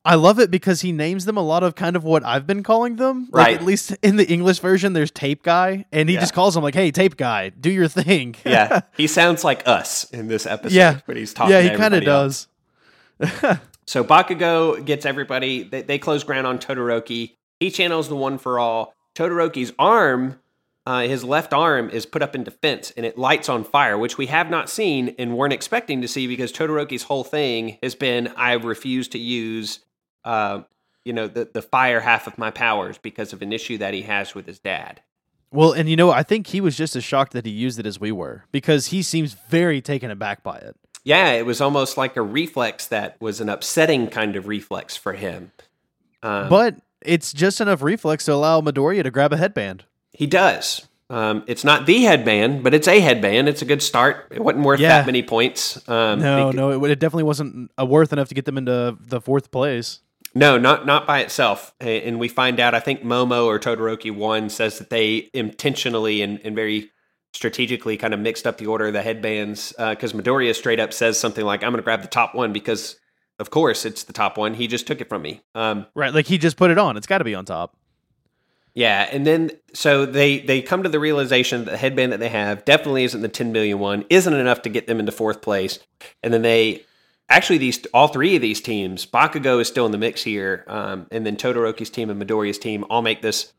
[0.06, 2.62] I love it because he names them a lot of kind of what I've been
[2.62, 3.30] calling them.
[3.32, 3.56] Like Right.
[3.56, 6.22] at least in the English version, there's Tape Guy, and he Yeah.
[6.22, 10.04] just calls him like, "Hey, Tape Guy, do your thing." Yeah, he sounds like us
[10.12, 10.76] in this episode.
[10.76, 11.00] Yeah.
[11.06, 11.54] when he's talking.
[11.54, 12.48] yeah, he kind of does.
[13.86, 15.64] So Bakugo gets everybody.
[15.64, 17.36] They, they close ground on Todoroki.
[17.60, 18.94] He channels the one for all.
[19.16, 20.40] Todoroki's arm,
[20.86, 24.18] uh, his left arm, is put up in defense, and it lights on fire, which
[24.18, 28.28] we have not seen and weren't expecting to see because Todoroki's whole thing has been,
[28.36, 29.80] I refuse to use,
[30.26, 30.62] uh,
[31.06, 34.04] you know, the the fire half of my powers because of an issue that he
[34.04, 35.02] has with his dad.
[35.52, 37.86] Well, and you know, I think he was just as shocked that he used it
[37.86, 40.76] as we were because he seems very taken aback by it.
[41.04, 45.14] Yeah, it was almost like a reflex that was an upsetting kind of reflex for
[45.14, 45.52] him.
[46.24, 49.86] Um, but it's just enough reflex to allow Midoriya to grab a headband.
[50.12, 50.88] He does.
[51.10, 53.48] Um, it's not the headband, but it's a headband.
[53.50, 54.28] It's a good start.
[54.32, 54.90] It wasn't worth Yeah.
[55.00, 55.78] that many points.
[55.88, 59.22] Um, No, no, it, it definitely wasn't uh, worth enough to get them into the
[59.22, 60.00] fourth place.
[60.34, 61.74] no, not not by itself.
[61.80, 62.74] And we find out.
[62.74, 66.90] I think Momo or Todoroki one says that they intentionally and, and very
[67.34, 71.20] strategically kind of mixed up the order of the headbands because Midoriya straight up says
[71.20, 72.96] something like, "I'm going to grab the top one because,
[73.44, 74.54] of course, it's the top one.
[74.54, 76.96] He just took it from me." Um, Right, like he just put it on.
[76.96, 77.76] It's got to be on top.
[78.74, 82.30] Yeah, and then so they they come to the realization that the headband that they
[82.30, 85.80] have definitely isn't the 10 million one, isn't enough to get them into fourth place.
[86.24, 86.86] And then they
[87.30, 91.08] actually these all three of these teams, Bakugo is still in the mix here, um,
[91.12, 93.54] and then Todoroki's team and Midoriya's team all make this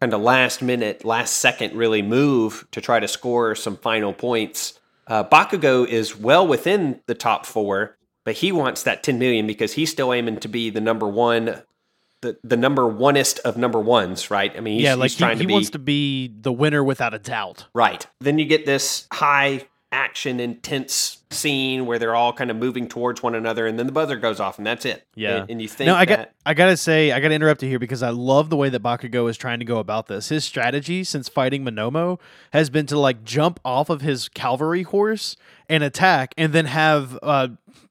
[0.00, 4.78] kind of last minute, last second really move to try to score some final points.
[5.06, 7.96] Uh, Bakugo is well within the top four,
[8.28, 11.62] but he wants that 10 million because he's still aiming to be the number one.
[12.20, 14.54] The, the number oneest of number ones, right?
[14.54, 16.52] I mean, he's, yeah, like he's he, trying he to be wants to be the
[16.52, 17.68] winner without a doubt.
[17.72, 18.06] Right.
[18.20, 23.22] Then you get this high action, intense scene where they're all kind of moving towards
[23.22, 25.06] one another, and then the buzzer goes off, and that's it.
[25.14, 25.42] Yeah.
[25.42, 27.68] And, and you think No, I that, got I gotta say I gotta interrupt you
[27.68, 30.28] here because I love the way that Bakugo is trying to go about this.
[30.28, 32.18] His strategy since fighting Monoma
[32.52, 35.36] has been to like jump off of his cavalry horse
[35.68, 37.48] and attack, and then have uh,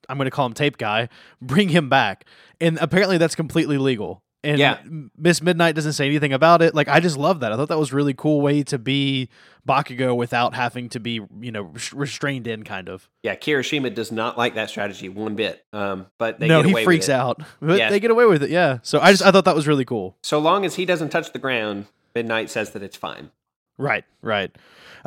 [0.10, 1.10] I'm gonna call him Tape Guy
[1.42, 2.26] bring him back,
[2.62, 4.24] and apparently that's completely legal.
[4.48, 4.78] And Yeah.
[5.18, 6.74] Miss Midnight doesn't say anything about it.
[6.74, 7.52] Like I just love that.
[7.52, 9.28] I thought that was a really cool way to be
[9.68, 13.10] Bakugo without having to be you know restrained in kind of.
[13.24, 15.66] yeah, Kirishima does not like that strategy one bit.
[15.74, 17.20] Um, but they no, get he freaks with it.
[17.20, 17.90] out, but Yeah.
[17.90, 18.50] they get away with it.
[18.50, 18.80] Yeah.
[18.84, 20.16] So I just I thought that was really cool.
[20.24, 23.32] So long as he doesn't touch the ground, Midnight says that it's fine.
[23.78, 24.56] Right, right.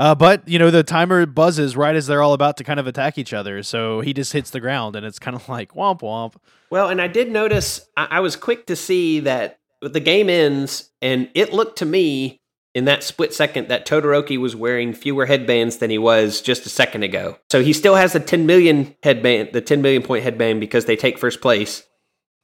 [0.00, 2.86] Uh, but you know the timer buzzes right as they're all about to kind of
[2.86, 6.00] attack each other, so he just hits the ground, and it's kind of like womp
[6.00, 6.36] womp.
[6.70, 10.90] Well, and I did notice, I, I was quick to see that the game ends,
[11.02, 12.40] and it looked to me
[12.74, 16.70] in that split second that Todoroki was wearing fewer headbands than he was just a
[16.70, 17.36] second ago.
[17.50, 20.96] So he still has the 10 million headband, the 10 million point headband because they
[20.96, 21.82] take first place.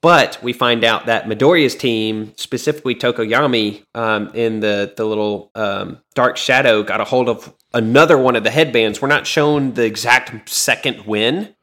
[0.03, 5.99] But we find out that Midoriya's team, specifically Tokoyami, um, in the the little um,
[6.15, 9.01] dark shadow, got a hold of another one of the headbands.
[9.01, 11.55] We're not shown the exact second win,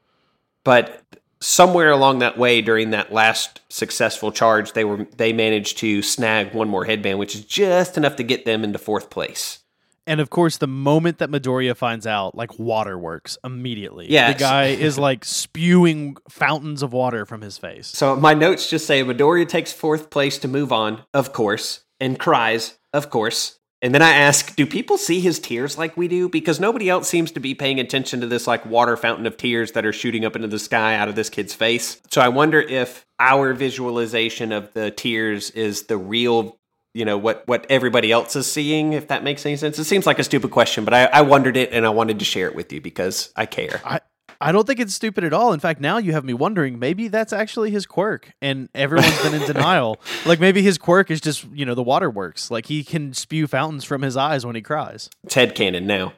[0.64, 1.04] but
[1.40, 6.54] somewhere along that way during that last successful charge, they were they managed to snag
[6.54, 9.60] one more headband, which is just enough to get them into fourth place.
[10.06, 14.08] And of course, the moment that Midoriya finds out, like water works immediately.
[14.10, 17.88] Yeah, the guy is like spewing fountains of water from his face.
[17.88, 22.20] So my notes just say Midoriya takes fourth place to move on, of course, and
[22.20, 23.60] cries, of course.
[23.82, 26.30] And then I ask, do people see his tears like we do?
[26.30, 29.74] Because nobody else seems to be paying attention to this like water fountain of tears
[29.74, 32.02] that are shooting up into the sky out of this kid's face.
[32.10, 36.58] So I wonder if our visualization of the tears is the real,
[36.94, 38.94] you know, what what everybody else is seeing.
[38.94, 41.58] If that makes any sense, it seems like a stupid question, but I, I wondered
[41.58, 43.82] it and I wanted to share it with you because I care.
[43.84, 44.02] I
[44.40, 45.54] I don't think it's stupid at all.
[45.54, 49.34] In fact, now you have me wondering maybe that's actually his quirk, and everyone's been
[49.34, 50.00] in denial.
[50.26, 52.52] Like maybe his quirk is just you know the waterworks.
[52.52, 55.10] Like he can spew fountains from his eyes when he cries.
[55.24, 56.14] It's canon now.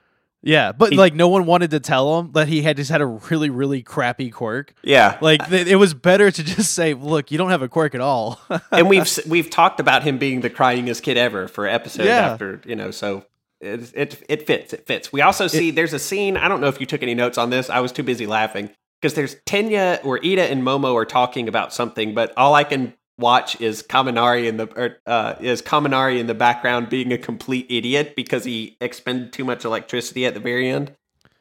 [0.46, 3.02] Yeah, but He- like no one wanted to tell him that he had just had
[3.02, 4.74] a really really crappy quirk.
[4.84, 5.18] Yeah.
[5.20, 8.02] Like th- it was better to just say, "Look, you don't have a quirk at
[8.02, 8.40] all."
[8.72, 12.32] and we've we've talked about him being the cryingest kid ever for episode Yeah.
[12.34, 13.26] after you know so
[13.60, 16.68] it, it it fits it fits we also see there's a scene i don't know
[16.68, 18.70] if you took any notes on this i was too busy laughing
[19.02, 22.94] because there's tenya or iida and momo are talking about something but all i can
[23.18, 27.66] watch is kaminari in the or, uh, is kaminari in the background being a complete
[27.70, 30.96] idiot because he expended too much electricity at the very end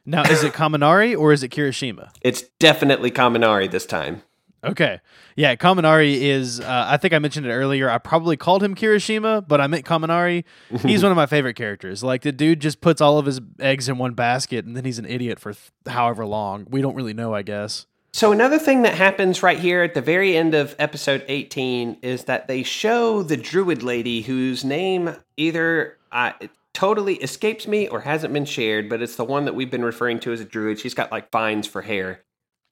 [0.07, 2.11] now, is it Kaminari or is it Kirishima?
[2.21, 4.23] it's definitely kaminari this time
[4.65, 5.01] Okay.
[5.37, 7.91] Yeah, Kaminari is uh, I think I mentioned it earlier.
[7.91, 10.45] I probably called him Kirishima, but I meant Kaminari.
[10.81, 12.03] He's one of my favorite characters.
[12.03, 14.99] Like the dude just puts all of his eggs in one basket and then he's
[14.99, 16.67] an idiot for th- however long.
[16.71, 17.87] We don't really know, I guess.
[18.15, 22.27] So another thing that happens right here at the very end of episode 18 is
[22.27, 26.31] that they show the druid lady whose name either uh,
[26.73, 30.21] totally escapes me or hasn't been shared, but it's the one that we've been referring
[30.21, 30.79] to as a druid.
[30.79, 32.21] She's got like vines for hair.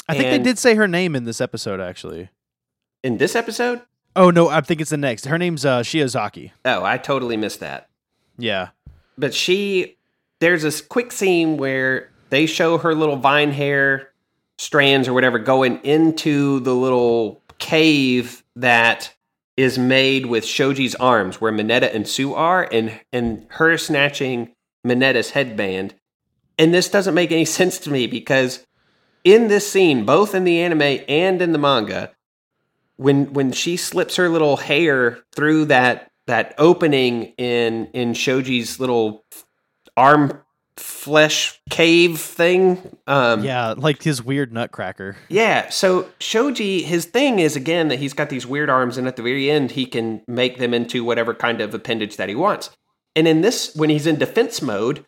[0.08, 2.28] I think And- they did say her name in this episode actually.
[3.02, 3.82] In this episode?
[4.14, 5.24] Oh no, I think it's the next.
[5.24, 6.52] Her name's uh, Shiozaki.
[6.64, 7.88] Oh, I totally missed that.
[8.38, 8.68] Yeah.
[9.18, 9.96] But she
[10.38, 14.10] there's this quick scene where they show her little vine hair
[14.62, 19.12] strands or whatever going into the little cave that
[19.56, 24.54] is made with Shoji's arms where Mineta and Tsu are and and her snatching
[24.86, 25.94] Mineta's headband.
[26.58, 28.64] And this doesn't make any sense to me because
[29.24, 32.12] in this scene, both in the anime and in the manga,
[32.96, 39.24] when when she slips her little hair through that that opening in in Shoji's little
[39.96, 40.40] arm
[40.76, 45.16] flesh cave thing, um, Yeah, like his weird nutcracker.
[45.28, 49.16] yeah, so Shoji, his thing is again that he's got these weird arms, and at
[49.16, 52.70] the very end, he can make them into whatever kind of appendage that he wants.
[53.14, 55.04] And in this, when he's in defense mode,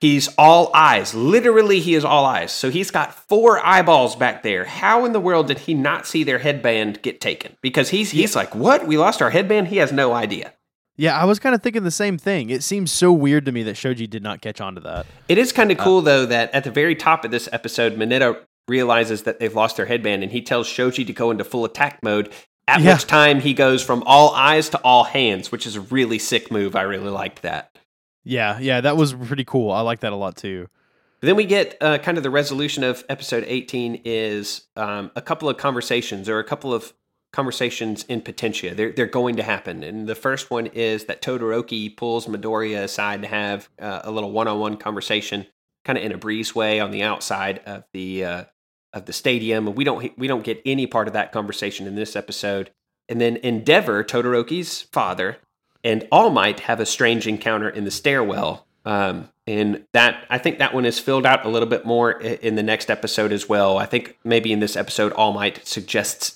[0.00, 1.14] he's all eyes.
[1.14, 2.50] Literally, he is all eyes.
[2.50, 4.64] So he's got four eyeballs back there.
[4.64, 7.56] How in the world did he not see their headband get taken?
[7.62, 8.86] Because he's he's like, what?
[8.88, 9.68] We lost our headband?
[9.68, 10.52] He has no idea.
[10.96, 12.48] Yeah, I was kind of thinking the same thing.
[12.50, 15.06] It seems so weird to me that Shoji did not catch on to that.
[15.28, 18.38] It is kind of cool though that at the very top of this episode, Mineta
[18.68, 22.00] realizes that they've lost their headband, and he tells Shoji to go into full attack
[22.02, 22.32] mode.
[22.68, 22.94] At Yeah.
[22.94, 26.50] which time he goes from all eyes to all hands, which is a really sick
[26.50, 26.74] move.
[26.74, 27.78] I really liked that.
[28.24, 29.70] Yeah, yeah, that was pretty cool.
[29.70, 30.66] I like that a lot too.
[31.20, 35.48] Then we get uh, kind of the resolution of episode 18 is um, a couple
[35.48, 36.92] of conversations or a couple of
[37.36, 38.74] conversations in Potentia.
[38.74, 39.82] They're, they're going to happen.
[39.82, 44.32] And the first one is that Todoroki pulls Midoriya aside to have uh, a little
[44.32, 45.46] one on one conversation,
[45.84, 48.44] kind of in a breezeway on the outside of the uh,
[48.94, 49.74] of the stadium.
[49.74, 52.70] We don't we don't get any part of that conversation in this episode.
[53.06, 55.36] And then Endeavor, Todoroki's father,
[55.84, 58.66] and All Might have a strange encounter in the stairwell.
[58.86, 62.54] Um, and that I think that one is filled out a little bit more in
[62.54, 63.76] the next episode as well.
[63.76, 66.35] I think maybe in this episode, All Might suggests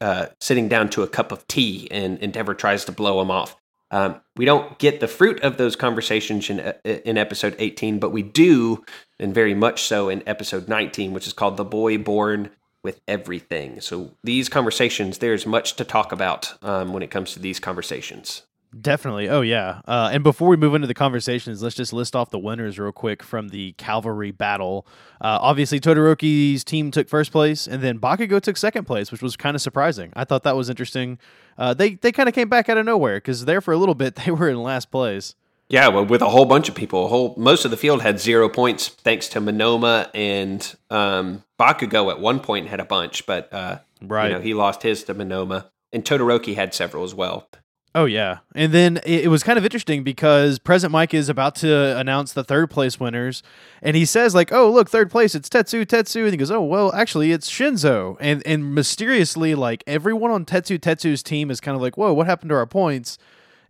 [0.00, 3.56] uh, sitting down to a cup of tea, and Endeavor tries to blow him off.
[3.90, 8.10] Um, we don't get the fruit of those conversations in, uh, in episode 18, but
[8.10, 8.84] we do,
[9.18, 12.50] and very much so, in episode 19, which is called "The Boy Born
[12.82, 17.38] with Everything." So these conversations, there's much to talk about um, when it comes to
[17.38, 18.42] these conversations.
[18.78, 19.28] Definitely.
[19.28, 19.80] Oh yeah.
[19.86, 22.92] Uh, and before we move into the conversations, let's just list off the winners real
[22.92, 24.86] quick from the cavalry battle.
[25.20, 29.36] Uh, obviously, Todoroki's team took first place, and then Bakugo took second place, which was
[29.36, 30.12] kind of surprising.
[30.14, 31.18] I thought that was interesting.
[31.56, 33.94] Uh, they they kind of came back out of nowhere because there for a little
[33.94, 35.34] bit they were in last place.
[35.70, 38.20] Yeah, well, with a whole bunch of people, a whole most of the field had
[38.20, 42.10] zero points thanks to Monoma and um, Bakugo.
[42.10, 44.28] At one point had a bunch, but uh, Right.
[44.28, 47.48] you know he lost his to Monoma, and Todoroki had several as well.
[47.94, 51.96] Oh yeah, and then it, was kind of interesting because President Mike is about to
[51.96, 53.42] announce the third place winners,
[53.82, 56.62] and he says like, "Oh look, third place, it's Tetsu, Tetsu," and he goes, "Oh
[56.62, 61.74] well, actually it's Shinzo," and and mysteriously like everyone on Tetsu Tetsu's team is kind
[61.74, 63.16] of like, "Whoa, what happened to our points?"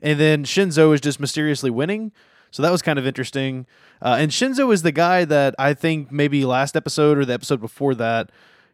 [0.03, 2.11] And then Shinzo is just mysteriously winning,
[2.51, 3.67] so that was kind of interesting.
[4.03, 7.61] Uh, and Shinzo is the guy that I think maybe last episode or the episode
[7.61, 8.31] before that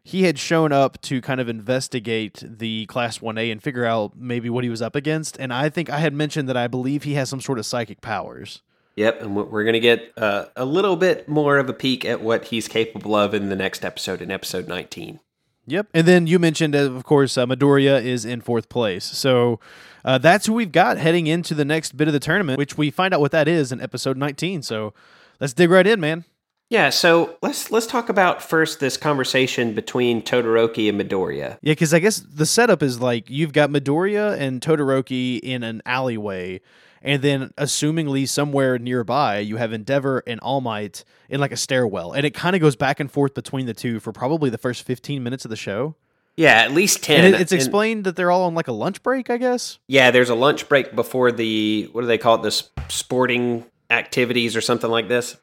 [0.07, 4.51] he had shown up to kind of investigate the class 1A and figure out maybe
[4.51, 5.35] what he was up against.
[5.39, 8.01] And I think I had mentioned that I believe he has some sort of psychic
[8.01, 8.61] powers.
[8.97, 12.21] Yep, and we're going to get uh, a little bit more of a peek at
[12.21, 15.21] what he's capable of in the next episode, in episode 19.
[15.65, 15.87] Yep.
[15.95, 19.05] And then you mentioned, uh, of course, uh, Midoriya is in fourth place.
[19.05, 19.59] So
[20.05, 22.91] uh, that's who we've got heading into the next bit of the tournament, which we
[22.91, 24.61] find out what that is in episode 19.
[24.61, 24.93] So
[25.39, 26.25] let's dig right in, man.
[26.69, 31.57] Yeah, so let's let's talk about first this conversation between Todoroki and Midoriya.
[31.61, 35.83] Yeah, because I guess the setup is like you've got Midoriya and Todoroki in an
[35.85, 36.61] alleyway,
[37.03, 42.13] and then assumingly somewhere nearby you have Endeavor and All Might in like a stairwell,
[42.13, 44.81] and it kind of goes back and forth between the two for probably the first
[44.83, 45.95] fifteen minutes of the show.
[46.35, 47.23] Yeah, at least ten.
[47.25, 49.77] And it, it's And- explained that they're all on like a lunch break, I guess.
[49.87, 52.41] yeah, there's a lunch break before the what do they call it?
[52.41, 55.37] The sporting activities or something like this.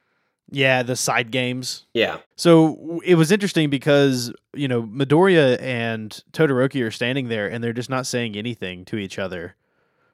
[0.50, 1.87] Yeah, the side games.
[1.94, 7.64] Yeah, So it was interesting because you know Midoriya and Todoroki are standing there and
[7.64, 9.55] they're just not saying anything to each other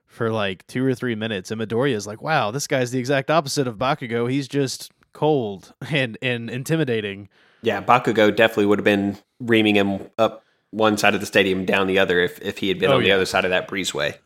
[0.06, 3.30] for like two or three minutes, and Midoriya is like, "Wow, this guy's the exact
[3.30, 4.30] opposite of Bakugo.
[4.30, 7.28] He's just cold and and intimidating."
[7.62, 7.82] yeah.
[7.82, 11.98] Bakugo definitely would have been reaming him up one side of the stadium, down the
[11.98, 14.16] other, if if he had been Oh, on the other side of that breezeway.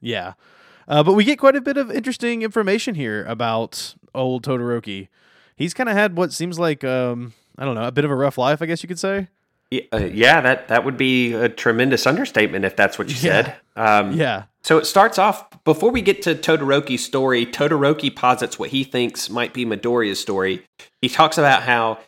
[0.00, 0.32] Yeah,
[0.88, 5.08] uh, but we get quite a bit of interesting information here about old Todoroki.
[5.62, 8.16] He's kind of had what seems like um, I don't know a bit of a
[8.16, 9.28] rough life, I guess you could say.
[9.70, 13.44] Yeah, uh, yeah, that that would be a tremendous understatement if that's what you Yeah.
[13.44, 13.56] said.
[13.76, 17.46] Um, Yeah, So it starts off before we get to Todoroki's story.
[17.46, 20.64] Todoroki posits what he thinks might be Midoriya's story.
[21.00, 21.98] He talks about how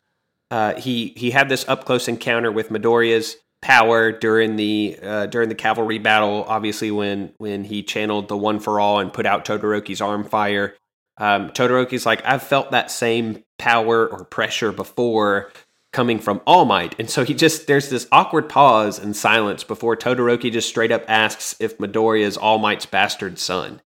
[0.51, 5.49] uh, he he had this up close encounter with Midoriya's power during the uh, during
[5.49, 6.45] the cavalry battle.
[6.49, 10.75] Obviously, when when he channeled the One for All and put out Todoroki's arm fire.
[11.17, 15.51] Um, Todoroki's like, I've felt that same power or pressure before
[15.93, 16.99] coming from All Might.
[16.99, 21.05] And so he just, there's this awkward pause and silence before Todoroki just straight up
[21.09, 23.81] asks if Midoriya is All Might's bastard son.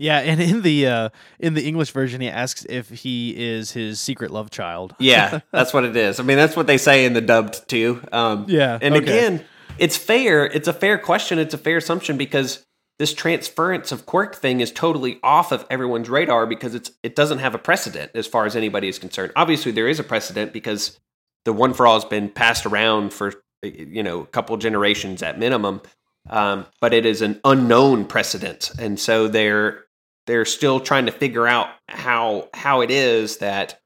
[0.00, 1.08] Yeah, and in the uh,
[1.40, 4.94] in the English version, he asks if he is his secret love child.
[5.00, 6.20] Yeah, that's what it is.
[6.20, 8.00] I mean, that's what they say in the dubbed too.
[8.12, 9.02] Um, Yeah, And okay.
[9.04, 9.44] again,
[9.76, 10.46] it's fair.
[10.46, 11.40] It's a fair question.
[11.40, 12.64] It's a fair assumption because
[12.98, 17.38] this transference of quirk thing is totally off of everyone's radar because it's it doesn't
[17.38, 19.32] have a precedent as far as anybody is concerned.
[19.36, 20.98] Obviously, there is a precedent because
[21.44, 25.38] the one for all has been passed around for you know a couple generations at
[25.38, 25.80] minimum,
[26.28, 29.84] um, but it is an unknown precedent, and so they're
[30.26, 33.80] they're still trying to figure out how how it is that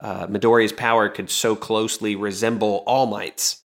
[0.00, 3.62] uh, Midoriya's power could so closely resemble All Might's.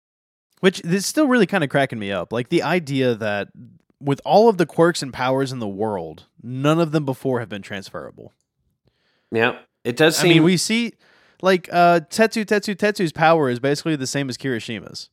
[0.61, 2.33] Which is still really kind of cracking me up.
[2.33, 3.49] Like the idea that
[4.01, 7.49] with all of the quirks and powers in the world, none of them before have
[7.49, 8.33] been transferable.
[9.31, 10.93] Yeah, it does Seem- I mean, we see
[11.43, 15.11] like uh Tetsu Tetsu Tetsu's power is basically the same as Kirishima's.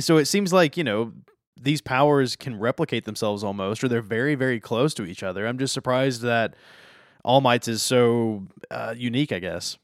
[0.00, 1.12] So it seems like, you know,
[1.60, 5.46] these powers can replicate themselves almost or they're very very close to each other.
[5.46, 6.54] I'm just surprised that
[7.24, 9.78] All Might's is so uh, unique, I guess.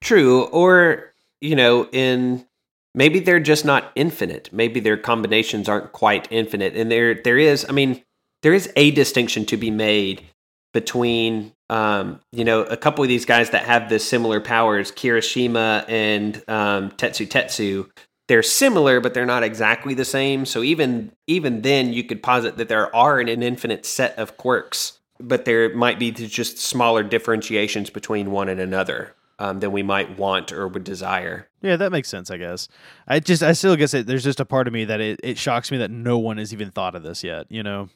[0.00, 2.46] True, or you know, in
[2.94, 4.50] maybe they're just not infinite.
[4.52, 7.66] Maybe their combinations aren't quite infinite, and there there is.
[7.68, 8.02] I mean,
[8.42, 10.24] there is a distinction to be made
[10.72, 15.84] between um, you know a couple of these guys that have the similar powers, Kirishima
[15.88, 17.88] and um, Tetsu Tetsu.
[18.28, 20.46] They're similar, but they're not exactly the same.
[20.46, 24.36] So even even then, you could posit that there are an, an infinite set of
[24.36, 29.82] quirks, but there might be just smaller differentiations between one and another um, than we
[29.82, 31.48] might want or would desire.
[31.62, 32.68] Yeah, that makes sense, I guess.
[33.08, 35.38] I just I still guess it, there's just a part of me that it, it
[35.38, 37.88] shocks me that no one has even thought of this yet, you know.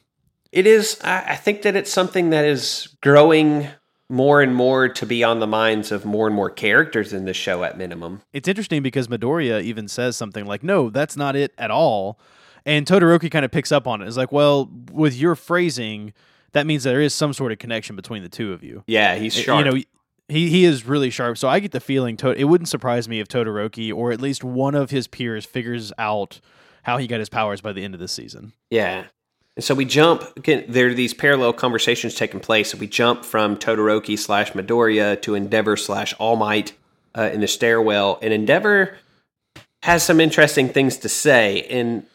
[0.51, 0.99] It is.
[1.03, 3.67] I, I think that it's something that is growing
[4.09, 7.33] more and more to be on the minds of more and more characters in the
[7.33, 7.63] show.
[7.63, 11.69] At minimum, It's interesting because Midoriya even says something like, "No, that's not it at
[11.69, 12.19] all."
[12.65, 14.07] And Todoroki kind of picks up on it.
[14.07, 16.13] It's like, "Well, with your phrasing,
[16.53, 19.35] that means there is some sort of connection between the two of you." yeah, he's
[19.35, 19.65] sharp.
[19.65, 19.81] You know,
[20.27, 21.37] he he is really sharp.
[21.37, 24.43] So I get the feeling to- it wouldn't surprise me if Todoroki or at least
[24.43, 26.39] one of his peers figures out
[26.83, 28.53] how he got his powers by the end of this season.
[28.69, 29.05] Yeah.
[29.55, 32.71] And so we jump, again, there are these parallel conversations taking place.
[32.71, 36.73] So we jump from Todoroki slash Midoriya to Endeavor slash All Might
[37.17, 38.19] uh, in the stairwell.
[38.21, 38.97] And Endeavor
[39.83, 41.61] has some interesting things to say.
[41.69, 42.05] And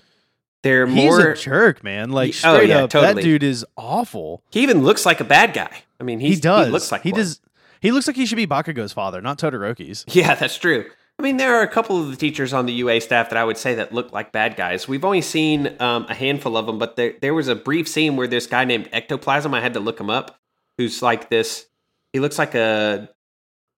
[0.62, 1.30] they're He's more.
[1.30, 2.10] a jerk, man.
[2.10, 3.14] Like oh, straight yeah, up, totally.
[3.14, 4.42] that dude is awful.
[4.50, 5.82] he even looks like a bad guy.
[5.98, 6.66] I mean, he's, he does.
[6.66, 7.20] He looks like he one.
[7.20, 7.40] does.
[7.80, 10.04] He looks like he should be Bakugo's father, not Todoroki's.
[10.14, 10.84] Yeah, that's true.
[11.18, 13.44] I mean, there are a couple of the teachers on the UA staff that I
[13.44, 14.88] would say that look like bad guys.
[14.88, 18.16] We've only seen um, a handful of them, but there there was a brief scene
[18.16, 20.38] where this guy named Ectoplasm, I had to look him up,
[20.78, 21.66] who's like this.
[22.14, 23.08] He looks like a.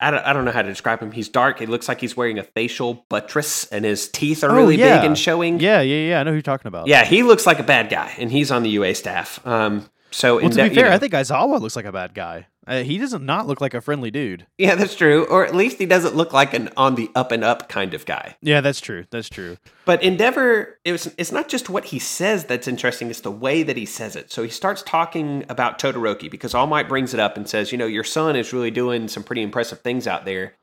[0.03, 1.13] I don't, I don't know how to describe him.
[1.13, 1.59] He's dark.
[1.59, 4.99] He looks like he's wearing a facial buttress, and his teeth are Oh, really yeah.
[4.99, 5.61] big and showing.
[5.61, 6.21] Yeah, yeah, yeah.
[6.21, 6.87] I know who you're talking about.
[6.89, 9.47] Yeah, he looks like a bad guy, and he's on the UA staff.
[9.47, 11.85] Um, so Well, in to that- be you fair, know- I think Aizawa looks like
[11.85, 12.47] a bad guy.
[12.67, 14.47] Uh, he does not not look like a friendly dude.
[14.59, 15.25] yeah, that's true.
[15.27, 18.05] Or at least he doesn't look like an on the up and up kind of
[18.05, 18.37] guy.
[18.43, 19.05] Yeah, that's true.
[19.11, 19.57] That's true.
[19.85, 23.63] But Endeavor, it was, it's not just what he says that's interesting, it's the way
[23.63, 24.31] that he says it.
[24.31, 27.79] So he starts talking about Todoroki because All Might brings it up and says, you
[27.79, 30.55] know, your son is really doing some pretty impressive things out there.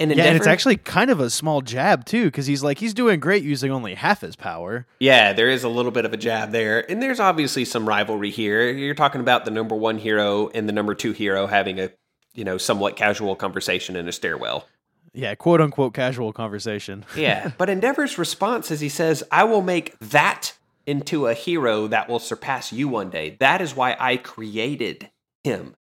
[0.00, 2.94] And Yeah, and it's actually kind of a small jab too, because he's like he's
[2.94, 4.86] doing great using only half his power.
[4.98, 6.88] Yeah, there is a little bit of a jab there.
[6.90, 8.70] And there's obviously some rivalry here.
[8.70, 11.90] You're talking about the number one hero and the number two hero having a,
[12.34, 14.66] you know, somewhat casual conversation in a stairwell.
[15.12, 17.04] Yeah, quote unquote casual conversation.
[17.16, 17.52] Yeah.
[17.56, 20.54] but Endeavor's response is he says, I will make that
[20.86, 23.36] into a hero that will surpass you one day.
[23.38, 25.08] That is why I created
[25.44, 25.76] him.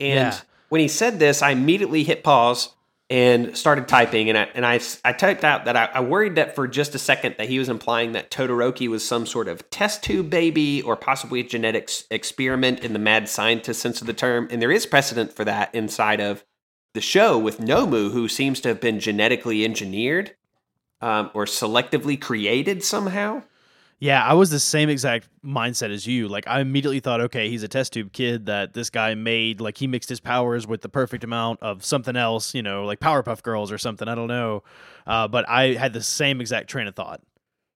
[0.00, 0.40] And Yeah.
[0.68, 2.70] when he said this, I immediately hit pause
[3.12, 4.30] and started typing.
[4.30, 6.98] And I, and I, I typed out that I, I worried that for just a
[6.98, 10.96] second that he was implying that Todoroki was some sort of test tube baby or
[10.96, 14.48] possibly a genetics experiment in the mad scientist sense of the term.
[14.50, 16.42] And there is precedent for that inside of
[16.94, 20.34] the show with Nomu, who seems to have been genetically engineered
[21.02, 23.42] um, or selectively created somehow.
[24.02, 26.26] Yeah, I was the same exact mindset as you.
[26.26, 29.60] Like I immediately thought, okay, he's a test tube kid that this guy made.
[29.60, 32.98] Like he mixed his powers with the perfect amount of something else, you know, like
[32.98, 34.08] Powerpuff Girls or something.
[34.08, 34.64] I don't know,
[35.06, 37.20] uh, but I had the same exact train of thought.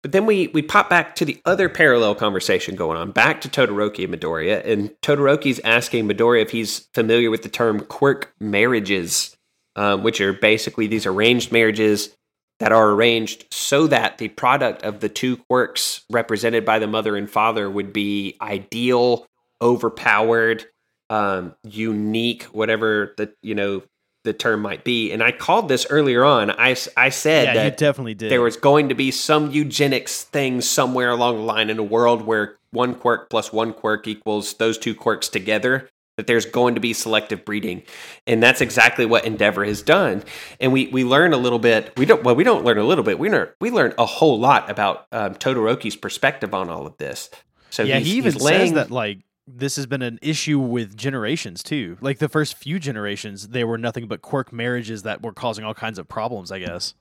[0.02, 3.48] But then we we pop back to the other parallel conversation going on, back to
[3.48, 9.36] Todoroki and Midoriya, and Todoroki's asking Midoriya if he's familiar with the term quirk marriages,
[9.76, 12.16] um, which are basically these arranged marriages
[12.58, 17.16] that are arranged so that the product of the two quirks represented by the mother
[17.16, 19.26] and father would be ideal,
[19.60, 20.64] overpowered,
[21.10, 23.82] um, unique, whatever the you know
[24.24, 25.12] the term might be.
[25.12, 26.50] And I called this earlier on.
[26.50, 28.30] I, I said yeah, that you definitely did.
[28.30, 32.22] there was going to be some eugenics thing somewhere along the line in a world
[32.22, 36.80] where one quirk plus one quirk equals those two quirks together that there's going to
[36.80, 37.82] be selective breeding
[38.26, 40.22] and that's exactly what endeavor has done
[40.60, 43.04] and we we learn a little bit we don't well we don't learn a little
[43.04, 46.96] bit we learn we learn a whole lot about um, todoroki's perspective on all of
[46.98, 47.30] this
[47.70, 51.62] so yeah, he even laying says that like this has been an issue with generations
[51.62, 51.98] too.
[52.00, 55.74] Like the first few generations, they were nothing but quirk marriages that were causing all
[55.74, 56.50] kinds of problems.
[56.50, 56.94] I guess.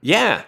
[0.00, 0.44] Yeah,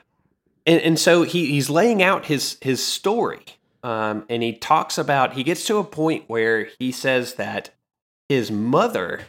[0.67, 3.45] and and so he he's laying out his his story,
[3.83, 7.71] um, and he talks about he gets to a point where he says that
[8.29, 9.23] his mother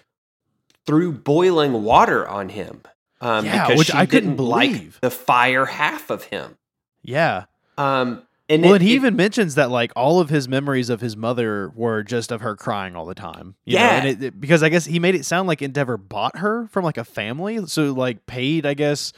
[0.86, 2.82] threw boiling water on him,
[3.22, 6.58] um, Yeah, because which she I couldn't didn't like the fire half of him.
[7.04, 7.46] Yeah.
[7.78, 10.90] Um, and well, it- and he it- even mentions that like all of his memories
[10.90, 13.56] of his mother were just of her crying all the time.
[13.66, 14.04] you know, Yeah.
[14.04, 16.98] and it- because I guess he made it sound like Endeavor bought her from like
[16.98, 18.66] a family, so like paid.
[18.66, 19.14] I guess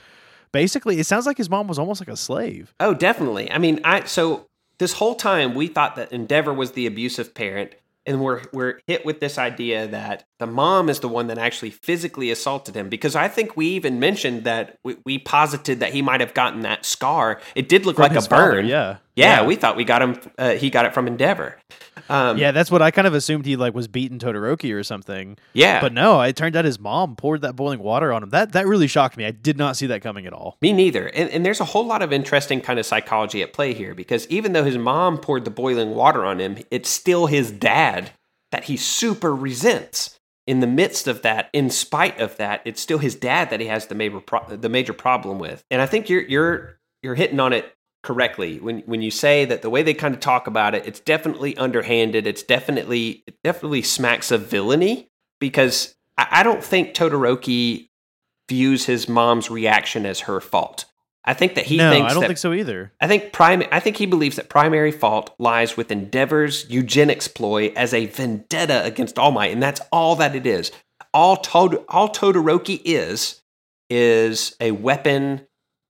[0.52, 2.74] basically, it sounds like his mom was almost like a slave.
[2.82, 3.50] Oh, definitely.
[3.52, 4.48] I mean, I so
[4.80, 7.76] this whole time we thought that Endeavor was the abusive parent,
[8.06, 11.70] and we're we're hit with this idea that the mom is the one that actually
[11.70, 12.90] physically assaulted him.
[12.90, 16.62] Because I think we even mentioned that we, we posited that he might have gotten
[16.62, 17.40] that scar.
[17.56, 18.28] It did look From like a burn.
[18.28, 18.98] father, yeah.
[19.16, 19.46] Yeah, Yeah.
[19.48, 20.18] We thought we got him.
[20.38, 21.58] Uh, he got it from Endeavor.
[22.10, 25.38] Um, Yeah, that's what I kind of assumed he like was beating Todoroki or something.
[25.54, 25.82] yeah.
[25.82, 28.30] But no, it turned out his mom poured that boiling water on him.
[28.30, 29.26] That that really shocked me.
[29.26, 30.58] I did not see that coming at all.
[30.62, 31.08] Me neither.
[31.08, 34.28] And, and there's a whole lot of interesting kind of psychology at play here because
[34.28, 38.12] even though his mom poured the boiling water on him, it's still his dad
[38.52, 40.18] that he super resents.
[40.48, 43.68] In the midst of that, in spite of that, it's still his dad that he
[43.68, 45.64] has the major pro- the major problem with.
[45.70, 47.72] And I think you're you're you're hitting on it
[48.04, 51.00] correctly when when you say that the way they kind of talk about it, it's
[51.00, 52.26] definitely underhanded.
[52.26, 57.90] It's definitely it definitely smacks of villainy because I, I don't think Todoroki
[58.50, 60.86] views his mom's reaction as her fault.
[61.24, 62.92] I think that he no, thinks I don't that think so either.
[63.00, 67.72] I think prime I think he believes that primary fault lies with Endeavor's eugenics ploy
[67.76, 70.72] as a vendetta against All Might, and that's all that it is.
[71.14, 73.42] All Tod- all Todoroki is
[73.90, 75.46] is a weapon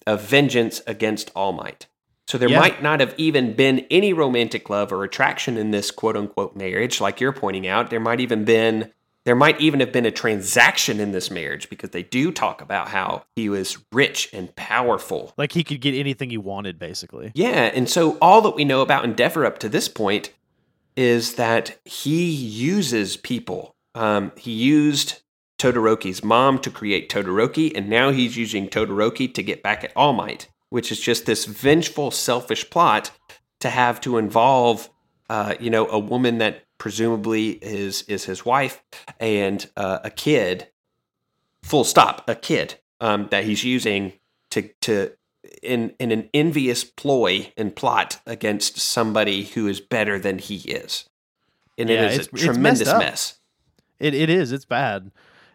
[0.06, 1.88] of vengeance against All Might.
[2.32, 2.60] So there Yeah.
[2.60, 7.02] might not have even been any romantic love or attraction in this quote unquote marriage,
[7.02, 7.90] like you're pointing out.
[7.90, 8.90] There might even been
[9.26, 12.88] there might even have been a transaction in this marriage because they do talk about
[12.88, 15.34] how he was rich and powerful.
[15.38, 17.34] Like he could get anything he wanted, basically.
[17.36, 20.32] Yeah, and so all that we know about Endeavor up to this point
[20.96, 23.76] is that he uses people.
[23.94, 25.22] Um, he used
[25.60, 30.14] Todoroki's mom to create Todoroki, and now he's using Todoroki to get back at All
[30.14, 33.12] Might, which is just this vengeful, selfish plot
[33.60, 34.90] to have to involve,
[35.30, 38.82] uh, you know, a woman that presumably is is his wife
[39.20, 40.68] and uh, a kid.
[41.62, 44.14] Full stop, a kid um, that he's using
[44.50, 45.12] to to
[45.62, 51.08] in in an envious ploy and plot against somebody who is better than he is.
[51.78, 53.40] And Yeah, it is a tremendous mess.
[54.00, 54.54] It it is.
[54.54, 55.12] It's bad.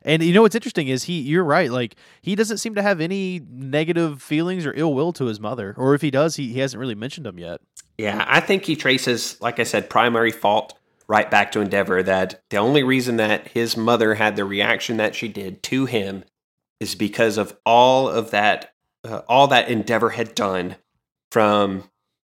[0.07, 1.21] And you know what's interesting is he.
[1.21, 1.71] You're right.
[1.71, 5.75] Like he doesn't seem to have any negative feelings or ill will to his mother,
[5.77, 7.61] or if he does, he, he hasn't really mentioned them yet.
[7.99, 10.79] Yeah, I think he traces, like I said, primary fault
[11.09, 12.05] right back to Endeavor.
[12.05, 16.25] That the only reason that his mother had the reaction that she did to him
[16.79, 20.77] is because of all of that, uh, all that Endeavor had done
[21.33, 21.91] from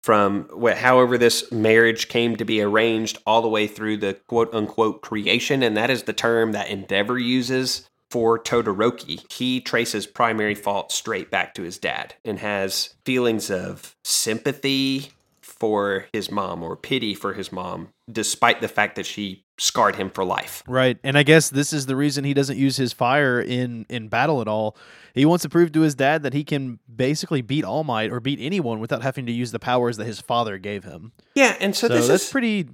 [0.03, 5.01] from however this marriage came to be arranged all the way through the quote unquote
[5.01, 9.31] creation, and that is the term that Endeavor uses for Todoroki.
[9.31, 16.05] He traces primary fault straight back to his dad and has feelings of sympathy for
[16.13, 20.23] his mom or pity for his mom, despite the fact that she scarred him for
[20.23, 20.63] life.
[20.67, 20.97] Right.
[21.03, 24.41] And I guess this is the reason he doesn't use his fire in in battle
[24.41, 24.75] at all.
[25.13, 28.19] He wants to prove to his dad that he can basically beat All Might or
[28.19, 31.11] beat anyone without having to use the powers that his father gave him.
[31.35, 32.67] Yeah, and so, So, this that's is pretty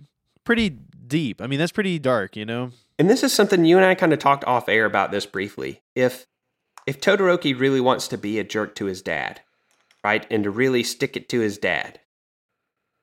[0.43, 1.41] pretty deep.
[1.41, 2.71] I mean, that's pretty dark, you know.
[2.99, 5.81] and this is something you and I kind of talked off air about this briefly.
[5.95, 6.25] If
[6.85, 9.41] if Todoroki really wants to be a jerk to his dad,
[10.03, 11.99] right, and to really stick it to his dad,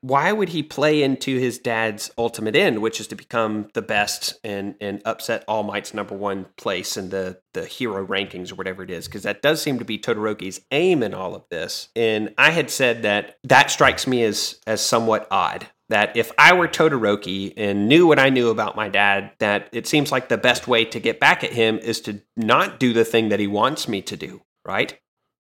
[0.02, 4.34] why would he play into his dad's ultimate end, which is to become the best
[4.44, 8.82] and and upset All Might's number one place in the the hero rankings or whatever
[8.82, 9.06] it is?
[9.06, 11.88] Because that does seem to be Todoroki's aim in all of this.
[11.94, 15.68] And I had said that that strikes me as as somewhat odd.
[15.88, 19.86] That if I were Todoroki and knew what I knew about my dad, that it
[19.86, 23.04] seems like the best way to get back at him is to not do the
[23.04, 24.98] thing that he wants me to do, right?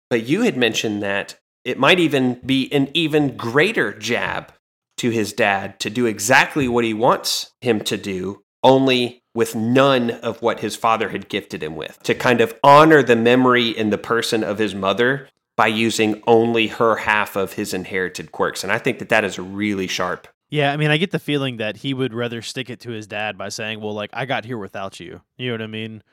[0.09, 4.51] But you had mentioned that it might even be an even greater jab
[4.97, 10.11] to his dad to do exactly what he wants him to do, only with none
[10.11, 12.01] of what his father had gifted him with.
[12.03, 16.67] To kind of honor the memory in the person of his mother by using only
[16.67, 18.63] her half of his inherited quirks.
[18.63, 20.27] And I think that that is really sharp.
[20.49, 23.07] Yeah, I mean, I get the feeling that he would rather stick it to his
[23.07, 26.03] dad by saying, "Well, like I got here without you." You know what I mean?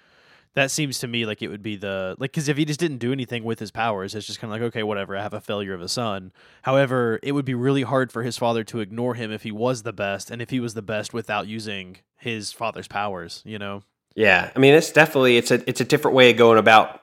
[0.55, 2.99] That seems to me like it would be the like because if he just didn't
[2.99, 5.17] do anything with his powers, it's just kind of like okay, whatever.
[5.17, 6.33] I have a failure of a son.
[6.63, 9.85] However, it would be really hard for his father to ignore him if he was
[9.85, 13.43] the best, and if he was the best without using his father's powers.
[13.47, 13.83] You know?
[14.17, 17.01] Yeah, I mean, it's definitely it's a it's a different way of going about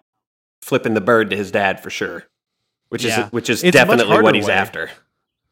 [0.61, 2.25] flipping the bird to his dad for sure,
[2.89, 3.27] which Yeah.
[3.27, 4.53] is which is It's definitely what he's way.
[4.53, 4.89] after.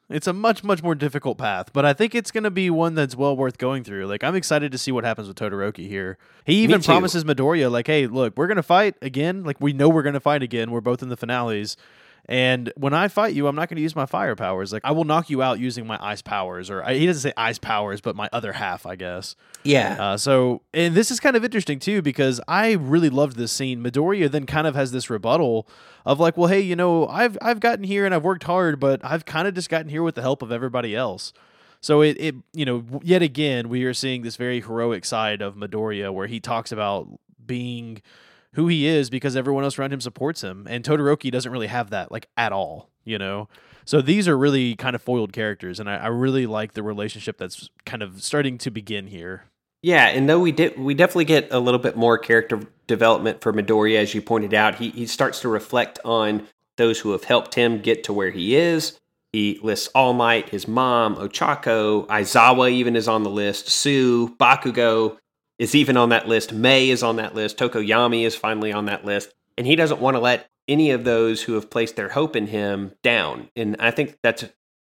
[0.07, 2.93] It's a much, much more difficult path, but I think it's going to be one
[2.93, 4.05] that's well worth going through.
[4.05, 6.19] Like, I'm excited to see what happens with Todoroki here.
[6.45, 9.43] He even promises Midoriya, like, hey, look, we're going to fight again.
[9.43, 10.69] Like, we know we're going to fight again.
[10.69, 11.75] We're both in the finales.
[12.27, 14.73] And when I fight you, I'm not going to use my fire powers.
[14.73, 16.71] Like, I will knock you out using my ice powers.
[16.71, 19.35] Or I, he doesn't say ice powers, but my other half, I guess.
[19.63, 23.51] Yeah, Uh, so, and this is kind of interesting too because I really loved this
[23.51, 23.83] scene.
[23.83, 25.67] Midoriya then kind of has this rebuttal
[26.05, 29.01] of like, well, hey, you know, I've I've gotten here and I've worked hard, but
[29.03, 31.33] I've kind of just gotten here with the help of everybody else.
[31.81, 35.55] So it, it you know yet again we are seeing this very heroic side of
[35.55, 37.07] Midoriya where he talks about
[37.45, 38.01] being
[38.55, 41.89] who he is because everyone else around him supports him, and Todoroki doesn't really have
[41.91, 43.47] that like at all, you know.
[43.85, 47.37] So these are really kind of foiled characters, and I, I really like the relationship
[47.37, 49.43] that's kind of starting to begin here.
[49.83, 53.53] Yeah, and though we did, we definitely get a little bit more character development for
[53.53, 54.75] Midoriya, as you pointed out.
[54.75, 56.47] He he starts to reflect on
[56.77, 58.99] those who have helped him get to where he is.
[59.31, 63.67] He lists All Might, his mom, Ochako, Aizawa even is on the list.
[63.67, 65.17] Tsu, Bakugo
[65.59, 66.53] is even on that list.
[66.53, 67.57] Mei is on that list.
[67.57, 71.43] Tokoyami is finally on that list, and he doesn't want to let any of those
[71.43, 73.49] who have placed their hope in him down.
[73.55, 74.45] And I think that's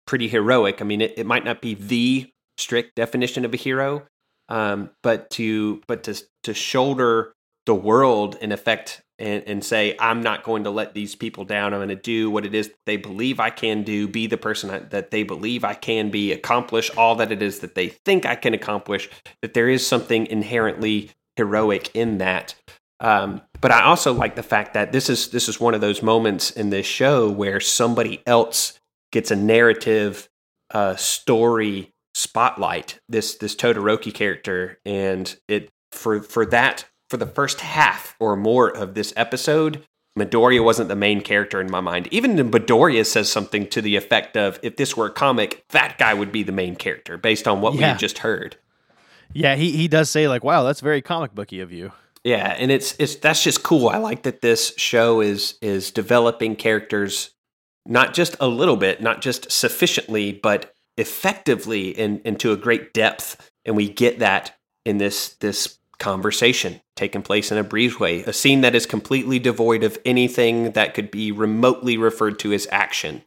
[0.07, 0.81] pretty heroic.
[0.81, 4.07] I mean, it, it might not be the strict definition of a hero,
[4.49, 7.35] um, but to but to to shoulder
[7.67, 11.73] the world in effect and, and say i'm not going to let these people down.
[11.73, 14.89] I'm going to do what it is they believe i can do be the person
[14.91, 18.35] that they believe i can be accomplish all that it is that they think i
[18.35, 19.09] can accomplish.
[19.43, 22.55] That there is something inherently heroic in that.
[23.01, 26.03] Um, but i also like the fact that this is this is one of those
[26.03, 28.79] moments in this show where somebody else
[29.12, 30.29] gets a narrative
[30.73, 37.61] uh, story spotlight this this Todoroki character and it for for that for the first
[37.61, 39.85] half or more of this episode
[40.19, 42.09] Midoriya wasn't the main character in my mind.
[42.11, 46.15] Even Midoriya says something to the effect of if this were a comic, that guy
[46.15, 47.89] would be the main character based on what we Yeah.
[47.89, 48.57] had just heard.
[49.35, 51.93] Yeah, he, he does say like, "Wow, that's very comic booky of you."
[52.25, 53.91] Yeah, and it's it's that's just cool.
[53.91, 57.35] I like that this show is is developing characters
[57.85, 63.51] not just a little bit, not just sufficiently, but effectively and, into a great depth.
[63.67, 68.62] And we get that in this this conversation taking place in a breezeway, a scene
[68.62, 73.22] that is completely devoid of anything that could be remotely referred to as action.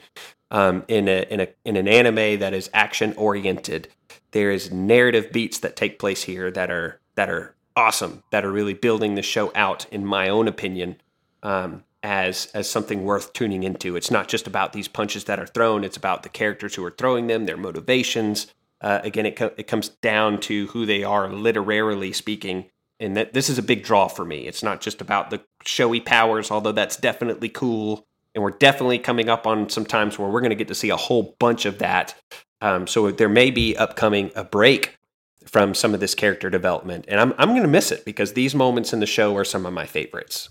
[0.52, 3.88] Um, in a in a in an anime that is action oriented,
[4.32, 8.52] there is narrative beats that take place here that are that are awesome, that are
[8.52, 10.96] really building the show out, in my own opinion,
[11.44, 13.96] um, as as something worth tuning into.
[13.96, 16.92] It's not just about these punches that are thrown; it's about the characters who are
[16.92, 18.48] throwing them, their motivations.
[18.82, 22.66] Uh, again, it co- it comes down to who they are, literarily speaking,
[23.00, 24.48] and that this is a big draw for me.
[24.48, 28.06] It's not just about the showy powers, although that's definitely cool.
[28.36, 30.90] And we're definitely coming up on some times where we're going to get to see
[30.90, 32.16] a whole bunch of that.
[32.62, 34.98] Um, so there may be upcoming a break
[35.46, 38.54] from some of this character development, and I'm I'm going to miss it because these
[38.54, 40.50] moments in the show are some of my favorites.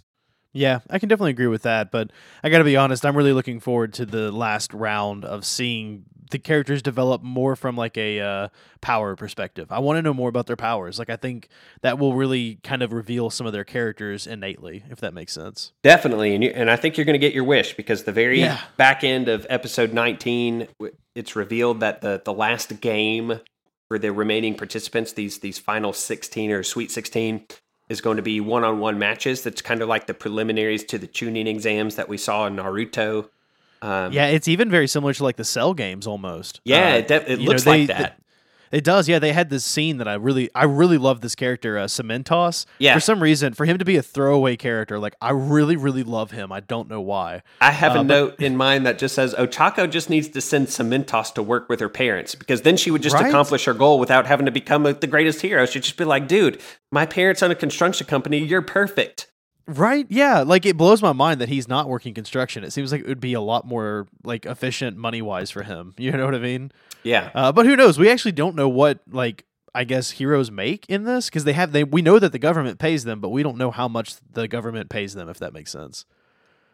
[0.52, 2.10] Yeah, I can definitely agree with that, but
[2.42, 6.04] I got to be honest, I'm really looking forward to the last round of seeing
[6.30, 8.48] the characters develop more from like a uh,
[8.80, 9.70] power perspective.
[9.70, 10.98] I want to know more about their powers.
[10.98, 11.48] Like I think
[11.82, 15.72] that will really kind of reveal some of their characters innately, if that makes sense.
[15.82, 18.40] Definitely, and you, and I think you're going to get your wish because the very
[18.40, 18.60] Yeah.
[18.76, 20.68] back end of episode 19,
[21.14, 23.40] it's revealed that the the last game
[23.88, 27.46] for the remaining participants, these these final 16 or Sweet 16,
[27.88, 29.42] is going to be one on one matches.
[29.42, 33.30] That's kind of like the preliminaries to the Chunin exams that we saw in Naruto.
[33.82, 36.60] Um, Yeah, it's even very similar to like the Cell games almost.
[36.64, 38.20] yeah, Uh, it, def- it you know, looks they- like that.
[38.70, 39.18] It does, yeah.
[39.18, 42.66] They had this scene that I really, I really love this character, uh, Cementos.
[42.78, 42.92] Yeah.
[42.92, 46.32] For some reason, for him to be a throwaway character, like I really, really love
[46.32, 46.52] him.
[46.52, 47.40] I don't know why.
[47.62, 50.42] I have a Uh, but- note in mind that just says Ochako just needs to
[50.42, 53.28] send Cementos to work with her parents because then she would just Right?
[53.28, 55.64] accomplish her goal without having to become a, the greatest hero.
[55.64, 56.60] She'd just be like, dude,
[56.92, 58.36] my parents own a construction company.
[58.36, 59.28] You're perfect.
[59.68, 60.06] Right?
[60.08, 60.40] Yeah.
[60.40, 62.64] Like it blows my mind that he's not working construction.
[62.64, 65.94] It seems like it would be a lot more like efficient money wise for him.
[65.98, 66.72] You know what I mean?
[67.02, 67.30] Yeah.
[67.34, 67.98] Uh, but who knows?
[67.98, 69.44] We actually don't know what like
[69.74, 72.78] I guess heroes make in this because they have they we know that the government
[72.78, 75.28] pays them, but we don't know how much the government pays them.
[75.28, 76.06] If that makes sense.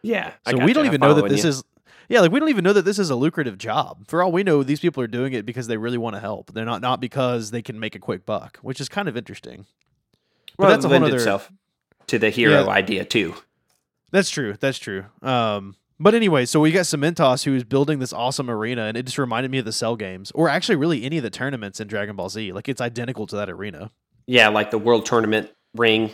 [0.02, 0.34] Yeah.
[0.48, 1.50] So we don't even know that this you.
[1.50, 1.64] is.
[2.08, 4.06] Yeah, like we don't even know that this is a lucrative job.
[4.06, 6.52] For all we know, these people are doing it because they really want to help.
[6.52, 9.66] They're not not because they can make a quick buck, which is kind of interesting.
[10.56, 11.16] But Well, that's a whole other.
[11.16, 11.50] itself
[12.08, 12.68] to the hero Yeah.
[12.70, 13.34] idea too.
[14.10, 14.54] That's true.
[14.60, 15.06] That's true.
[15.22, 19.04] Um, but anyway, so we got Cementos who is building this awesome arena, and it
[19.06, 21.86] just reminded me of the Cell games, or actually, really any of the tournaments in
[21.88, 22.52] Dragon Ball Z.
[22.52, 23.90] Like it's identical to that arena.
[24.26, 26.10] Yeah, like the world tournament ring.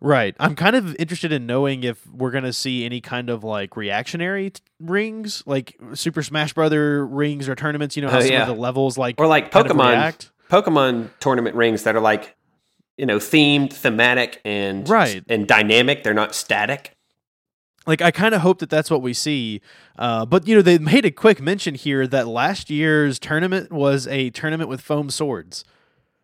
[0.00, 0.34] Right.
[0.38, 4.50] I'm kind of interested in knowing if we're gonna see any kind of like reactionary
[4.50, 7.96] t- rings, like Super Smash Brother rings or tournaments.
[7.96, 8.42] You know how Oh, some yeah.
[8.42, 10.30] of the levels like Or like Pokemon?
[10.50, 12.36] Pokemon tournament rings that are like,
[12.96, 15.22] you know, themed, thematic, and Right.
[15.28, 16.02] and dynamic.
[16.04, 16.90] They're not static.
[17.86, 19.60] like I kind of hope that that's what we see.
[19.98, 24.06] Uh, but you know, they made a quick mention here that last year's tournament was
[24.06, 25.64] a tournament with foam swords.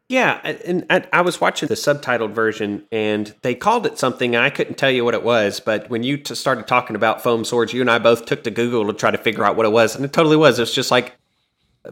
[0.09, 4.35] Yeah, and, and I was watching the subtitled version, and they called it something.
[4.35, 7.23] and I couldn't tell you what it was, but when you t- started talking about
[7.23, 9.67] foam swords, you and I both took to Google to try to figure out what
[9.67, 10.59] it was, and it totally was.
[10.59, 11.17] It's just like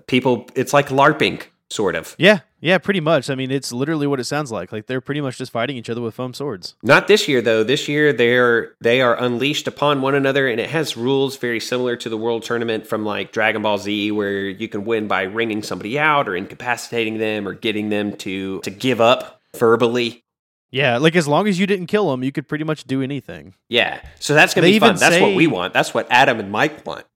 [0.08, 0.48] people.
[0.56, 2.14] It's like LARPing, sort of.
[2.18, 3.30] Yeah, yeah, pretty much.
[3.30, 4.72] I mean, it's literally what it sounds like.
[4.72, 6.74] Like they're pretty much just fighting each other with foam swords.
[6.82, 7.62] Not this year though.
[7.62, 11.96] This year they're they are unleashed upon one another, and it has rules very similar
[11.96, 15.62] to the World Tournament from like Dragon Ball Z, where you can win by ringing
[15.62, 20.24] somebody out or incapacitating them or getting them to to give up verbally.
[20.70, 23.54] Yeah, like as long as you didn't kill them, you could pretty much do anything.
[23.68, 24.96] Yeah, so that's gonna be fun.
[24.96, 25.72] That's what we want.
[25.72, 27.06] That's what Adam and Mike want.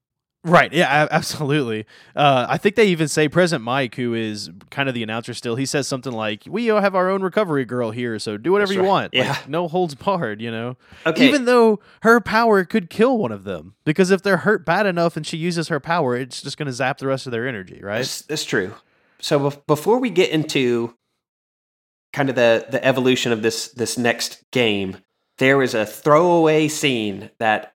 [0.45, 0.73] Right.
[0.73, 1.87] Yeah, absolutely.
[2.17, 5.55] Uh, I think they even say Present Mic, who is kind of the announcer still,
[5.55, 8.71] he says something like, "We all have our own recovery girl here, so do whatever
[8.71, 8.89] That's you right.
[8.89, 9.15] want.
[9.15, 9.37] Like, Yeah.
[9.47, 10.41] no holds barred.
[10.41, 10.77] You know."
[11.07, 14.85] Okay, Even though her power could kill one of them, because if they're hurt bad
[14.87, 17.47] enough and she uses her power, it's just going to zap the rest of their
[17.47, 17.99] energy, right?
[17.99, 18.75] that's, that's true.
[19.21, 20.97] So bef- before we get into
[22.13, 24.97] kind of the the evolution of this this next game,
[25.39, 27.75] there is a throwaway scene that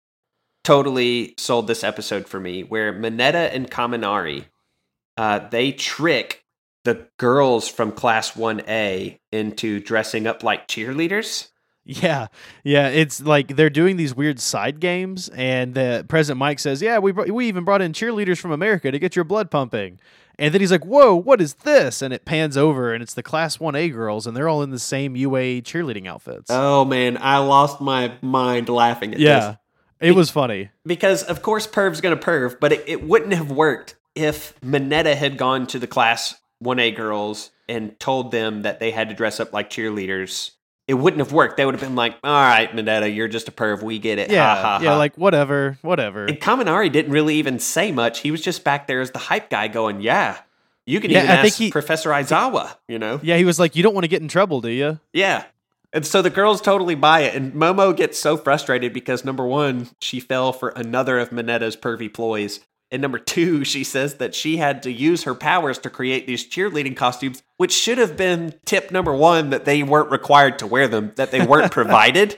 [0.65, 4.45] totally sold this episode for me, where Mineta and Kaminari
[5.17, 6.43] uh, they trick
[6.83, 11.49] the girls from Class One A into dressing up like cheerleaders.
[11.87, 12.27] Yeah,
[12.63, 12.87] yeah.
[12.87, 17.11] It's like they're doing these weird side games, and the Present Mic says, "Yeah, we
[17.11, 19.99] br- we even brought in cheerleaders from America to get your blood pumping."
[20.37, 23.23] And then he's like, "Whoa, what is this?" And it pans over, and it's the
[23.23, 26.49] Class One A girls, and they're all in the same UA cheerleading outfits.
[26.49, 29.57] Oh man, I lost my mind laughing at this.
[30.01, 30.69] It was funny.
[30.85, 35.37] because of course Perv's gonna perv, but it, it wouldn't have worked if Mineta had
[35.37, 39.51] gone to the class 1A girls and told them that they had to dress up
[39.53, 40.51] like cheerleaders.
[40.87, 41.57] It wouldn't have worked.
[41.57, 43.81] They would have been like, "All right, Mineta, you're just a perv.
[43.81, 46.25] We get it." Yeah, ha, ha, yeah, ha." like whatever, whatever.
[46.27, 48.19] and Kaminari didn't really even say much.
[48.19, 50.37] He was just back there as the hype guy, going, "Yeah,
[50.85, 53.19] you can Yeah, even I think he- Professor Aizawa." You know?
[53.23, 55.45] yeah, he was like, "You don't want to get in trouble, do you?" Yeah.
[55.95, 57.33] And so the girls totally buy it.
[57.35, 62.13] And Momo gets so frustrated because number one, she fell for another of Mineta's pervy
[62.13, 62.59] ploys.
[62.91, 66.47] And number two, she says that she had to use her powers to create these
[66.47, 70.87] cheerleading costumes, which should have been tip number one that they weren't required to wear
[70.87, 72.35] them, that they weren't provided.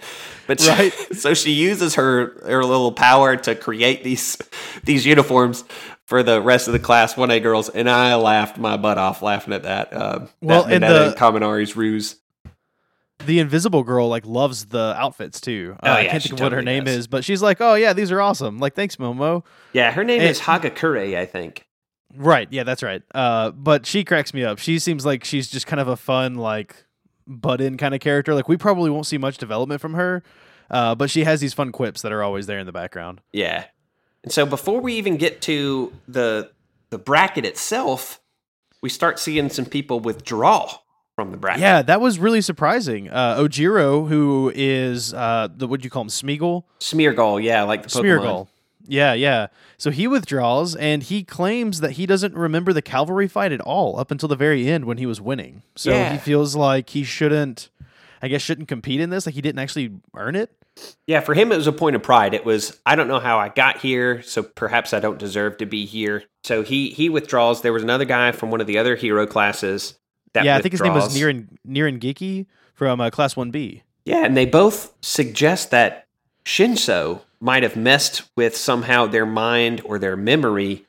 [0.47, 0.93] But she- Right.
[1.17, 4.37] so she uses her her little power to create these
[4.83, 5.63] these uniforms
[6.05, 9.53] for the rest of the class 1A girls, and I laughed my butt off laughing
[9.53, 9.91] at that.
[9.91, 12.15] Uh, Well, that and the- and Kaminari's ruse.
[13.27, 15.75] The invisible girl like loves the outfits too.
[15.83, 16.95] Uh, Oh, I can't think of what her name does.
[16.97, 19.43] is, but she's like, "Oh yeah, these are awesome." Like, thanks, Momo.
[19.73, 21.65] Yeah, her name And- is Hagakure, I think.
[22.15, 22.47] Right.
[22.51, 23.03] Yeah, that's right.
[23.13, 24.57] Uh, but she cracks me up.
[24.57, 26.85] She seems like she's just kind of a fun, like,
[27.27, 28.33] butt in kind of character.
[28.33, 30.23] Like, we probably won't see much development from her,
[30.71, 33.21] uh, but she has these fun quips that are always there in the background.
[33.33, 33.65] Yeah.
[34.23, 36.49] And so before we even get to the
[36.89, 38.21] the bracket itself,
[38.81, 40.71] we start seeing some people withdraw
[41.17, 41.61] from the bracket.
[41.61, 43.09] Yeah, that was really surprising.
[43.09, 47.81] Uh, Ojiro, who is uh, the what do you call him, Smeagol, Smeargle, yeah, like
[47.81, 48.03] the Pokemon.
[48.19, 48.47] Smeargle.
[48.87, 49.47] Yeah, yeah.
[49.79, 53.99] So he withdraws, and he claims that he doesn't remember the cavalry fight at all
[53.99, 55.63] up until the very end when he was winning.
[55.75, 56.13] So Yeah.
[56.13, 57.69] he feels like he shouldn't,
[58.21, 59.25] I guess, shouldn't compete in this.
[59.25, 60.51] Like he didn't actually earn it.
[61.07, 62.35] Yeah, for him it was a point of pride.
[62.35, 65.65] It was I don't know how I got here, so perhaps I don't deserve to
[65.65, 66.25] be here.
[66.43, 67.63] So he he withdraws.
[67.63, 69.97] There was another guy from one of the other hero classes
[70.33, 71.15] that yeah, I think his name was.
[71.15, 73.83] Niran Niran Giki from uh, Class One B.
[74.05, 76.07] Yeah, and they both suggest that
[76.45, 80.85] Shinso might have messed with somehow their mind or their memory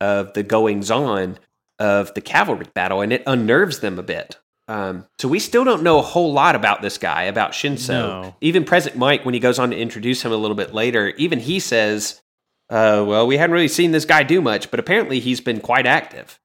[0.00, 1.38] of the goings on
[1.78, 4.38] of the cavalry battle, and it unnerves them a bit.
[4.68, 7.88] Um, so we still don't know a whole lot about this guy, about Shinso.
[7.88, 8.36] No.
[8.40, 11.40] Even Present Mic, when he goes on to introduce him a little bit later, even
[11.40, 12.22] he says,
[12.70, 15.86] uh, "Well, we hadn't really seen this guy do much, but apparently he's been quite
[15.86, 16.38] active."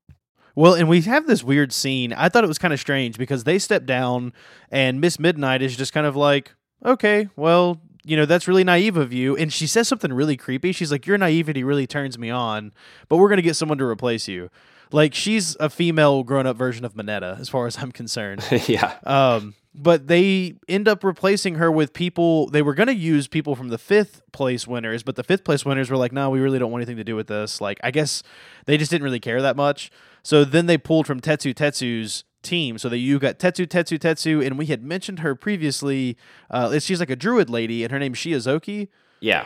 [0.57, 2.13] Well, and we have this weird scene.
[2.13, 4.33] I thought it was kind of strange because they step down,
[4.71, 8.97] and Miss Midnight is just kind of like, "Okay, well, you know, that's really naive
[8.97, 10.71] of you." And she says something really creepy.
[10.71, 12.73] She's like, "Your naivety really turns me on,
[13.07, 14.49] but we're gonna get someone to replace you."
[14.91, 18.43] Like she's a female grown-up version of Mineta, as far as I'm concerned.
[18.67, 22.47] yeah, Um, but they end up replacing her with people.
[22.49, 25.65] They were going to use people from the fifth place winners, but the fifth place
[25.65, 27.91] winners were like, "No, we really don't want anything to do with this." Like, I
[27.91, 28.23] guess
[28.65, 29.91] they just didn't really care that much.
[30.23, 32.77] So then they pulled from Tetsu Tetsu's team.
[32.77, 36.17] So that you got Tetsu Tetsu Tetsu, and we had mentioned her previously.
[36.49, 38.87] Uh, she's like a druid lady, and her name's Shiozaki.
[39.19, 39.45] yeah,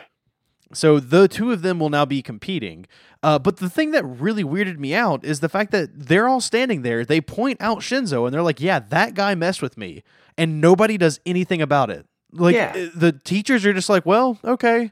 [0.73, 2.85] So the two of them will now be competing.
[3.23, 6.41] Uh, but the thing that really weirded me out is the fact that they're all
[6.41, 7.05] standing there.
[7.05, 10.03] They point out Shinso and they're like, "Yeah, that guy messed with me,"
[10.37, 12.05] and nobody does anything about it.
[12.33, 12.73] Like Yeah.
[12.75, 14.91] uh, the teachers are just like, "Well, okay."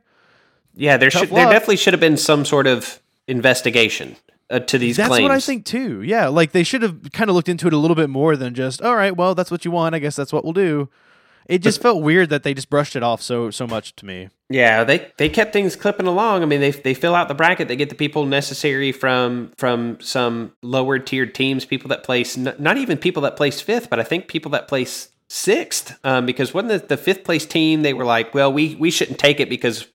[0.76, 0.98] yeah.
[0.98, 4.16] There Tough should there definitely should have been some sort of investigation
[4.50, 4.98] uh, to these claims.
[4.98, 5.24] That's claims.
[5.24, 6.02] what I think too.
[6.04, 8.54] Yeah, like they should have kind of looked into it a little bit more than
[8.54, 9.96] just, "All right, well, that's what you want.
[9.96, 10.90] I guess that's what we'll do."
[11.48, 14.30] It just felt weird that they just brushed it off so so much to me.
[14.52, 16.42] Yeah, they they kept things clipping along.
[16.42, 17.68] I mean, they they fill out the bracket.
[17.68, 22.56] They get the people necessary from from some lower tiered teams, people that place n-
[22.58, 26.00] not even people that place fifth, but I think people that place sixth.
[26.04, 29.20] Um, because when the, the fifth place team, they were like, well, we we shouldn't
[29.20, 29.86] take it because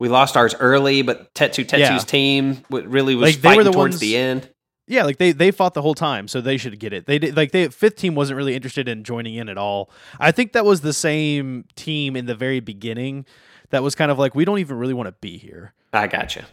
[0.00, 1.98] we lost ours early, but Tetsu Tetsu's Yeah.
[1.98, 4.48] team really was Like, they were fighting the towards ones- the end.
[4.86, 7.06] Yeah, like they they fought the whole time, so they should get it.
[7.06, 9.90] They did like they fifth team wasn't really interested in joining in at all.
[10.20, 13.24] I think that was the same team in the very beginning
[13.70, 15.72] that was kind of like we don't even really want to be here.
[15.92, 16.44] I gotcha.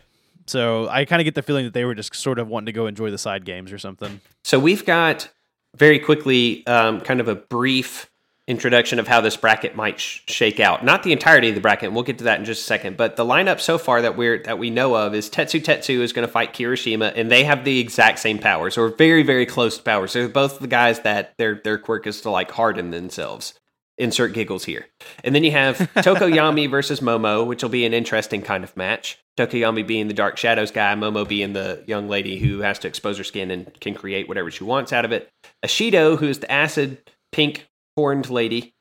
[0.47, 2.71] So I kind of get the feeling that they were just sort of wanting to
[2.71, 4.21] go enjoy the side games or something.
[4.43, 5.29] So we've got
[5.75, 8.10] very quickly um, kind of a brief
[8.51, 10.85] introduction of how this bracket might sh- shake out.
[10.85, 12.97] Not the entirety of the bracket, and we'll get to that in just a second.
[12.97, 16.13] But the lineup so far that we're that we know of is Tetsu Tetsu is
[16.13, 19.79] going to fight Kirishima, and they have the exact same powers, or very very close
[19.79, 20.13] powers.
[20.13, 23.55] They're both the guys that their their quirk is to like harden themselves.
[23.97, 24.87] Insert giggles here.
[25.23, 29.19] And then you have Tokoyami versus Momo, which will be an interesting kind of match.
[29.37, 33.17] Tokoyami being the Dark Shadows guy, Momo being the young lady who has to expose
[33.17, 35.29] her skin and can create whatever she wants out of it.
[35.63, 36.97] Ashido, who's the acid
[37.31, 38.73] pink horned lady.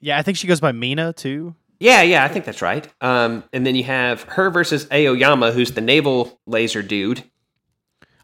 [0.00, 1.54] Yeah, I think she goes by Mina too.
[1.80, 2.88] Yeah, yeah, I think that's right.
[3.00, 7.22] Um, and then you have her versus Aoyama, who's the navel laser dude.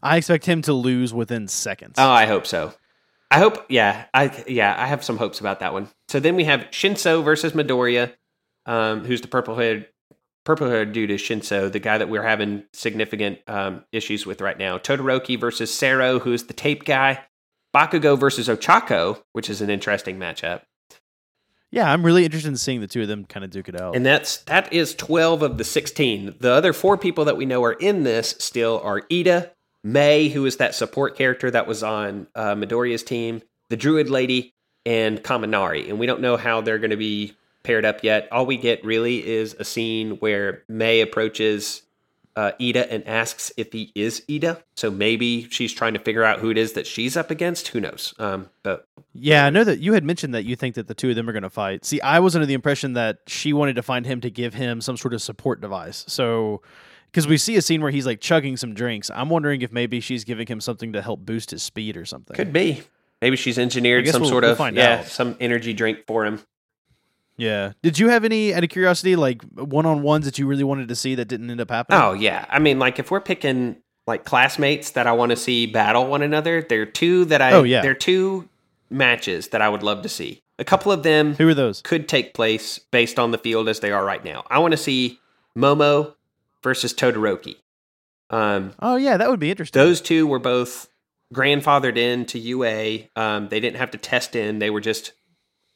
[0.03, 1.95] I expect him to lose within seconds.
[1.97, 2.73] Oh, I hope so.
[3.31, 5.89] I hope, yeah, I yeah, I have some hopes about that one.
[6.09, 8.13] So then we have Shinso versus Midoriya,
[8.65, 9.87] um, who's the purple haired
[10.43, 14.57] purple haired dude is Shinso, the guy that we're having significant um, issues with right
[14.57, 14.77] now.
[14.77, 17.23] Todoroki versus Sero, who's the tape guy.
[17.75, 20.61] Bakugo versus Ochako, which is an interesting matchup.
[21.71, 23.97] yeah, I'm really interested in seeing the two of them kind of duke it out.
[23.97, 26.35] And that's that is 12 of the 16.
[26.39, 29.51] The other four people that we know are in this still are Iida,
[29.83, 34.53] Mei, who is that support character that was on uh, Midoriya's team, the Druid Lady,
[34.85, 35.89] and Kaminari.
[35.89, 38.29] And we don't know how they're going to be paired up yet.
[38.31, 41.81] All we get really is a scene where Mei approaches
[42.35, 44.61] uh, Iida and asks if he is Iida.
[44.75, 47.69] So maybe she's trying to figure out who it is that she's up against.
[47.69, 48.13] Who knows?
[48.19, 51.09] Um, but Yeah, I know that you had mentioned that you think that the two
[51.09, 51.85] of them are going to fight.
[51.85, 54.81] See, I was under the impression that she wanted to find him to give him
[54.81, 56.03] some sort of support device.
[56.07, 56.61] So,
[57.11, 60.01] because we see a scene where he's like chugging some drinks, I'm wondering if maybe
[60.01, 62.35] she's giving him something to help boost his speed or something.
[62.35, 62.83] could be.
[63.21, 65.05] Maybe she's engineered some we'll- sort we'll of yeah, out.
[65.05, 66.41] some energy drink for him.
[67.37, 67.73] Yeah.
[67.83, 70.87] Did you have any, out of curiosity, like one on ones that you really wanted
[70.87, 71.99] to see that didn't end up happening?
[71.99, 73.77] Oh yeah, I mean, like if we're picking
[74.07, 77.51] like classmates that I want to see battle one another, there are two that I.
[77.51, 77.81] Oh, yeah.
[77.81, 78.47] There are two
[78.89, 80.41] matches that I would love to see.
[80.59, 81.81] A couple of them Who are those?
[81.81, 84.45] could take place based on the field as they are right now.
[84.49, 85.19] I want to see
[85.57, 86.15] Momo
[86.63, 87.55] versus Todoroki.
[88.29, 89.79] Um, Oh yeah, that would be interesting.
[89.79, 90.87] those two were both
[91.33, 92.99] grandfathered in to UA.
[93.15, 95.11] Um, they didn't have to test in; they were just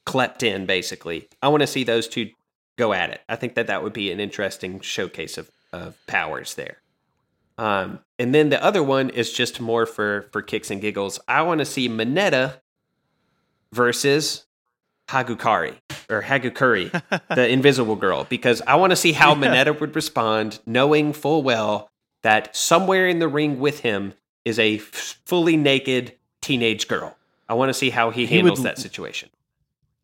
[0.10, 1.28] clept in, basically.
[1.42, 2.30] I want to see those two
[2.78, 3.22] go at it.
[3.30, 6.78] I think that that would be an interesting showcase of, of powers there.
[7.58, 11.20] Um, and then the other one is just more for for kicks and giggles.
[11.28, 12.56] I want to see Mineta
[13.74, 14.46] versus
[15.10, 15.76] Hagukari
[16.10, 16.90] or Hagukuri,
[17.36, 19.42] the Invisible Girl, because I want to see how Yeah.
[19.42, 21.90] Mineta would respond, knowing full well
[22.24, 24.14] that somewhere in the ring with him
[24.46, 27.16] is a f- fully naked teenage girl.
[27.48, 29.30] I want to see how he He handles would- that situation.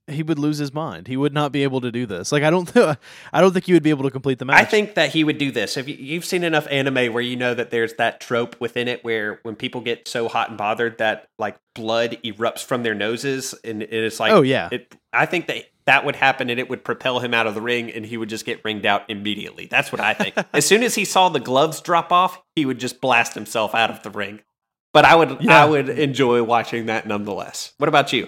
[0.08, 1.08] He would lose his mind.
[1.08, 2.32] He would not be able to do this.
[2.32, 2.98] Like I don't, th-
[3.34, 4.62] I don't think he would be able to complete the match.
[4.62, 5.78] I think that he would do this.
[5.78, 9.04] If you, you've seen enough anime where you know that there's that trope within it
[9.04, 13.56] where when people get so hot and bothered that like blood erupts from their noses
[13.64, 14.70] and it is like Oh, yeah.
[14.72, 17.62] It, I think that that would happen and it would propel him out of the
[17.62, 19.68] ring and he would just get ringed out immediately.
[19.68, 20.36] That's what I think.
[20.54, 23.90] as soon as he saw the gloves drop off, he would just blast himself out
[23.92, 24.42] of the ring.
[24.94, 25.64] But I would Yeah.
[25.64, 27.74] I would enjoy watching that nonetheless.
[27.78, 28.28] What about you?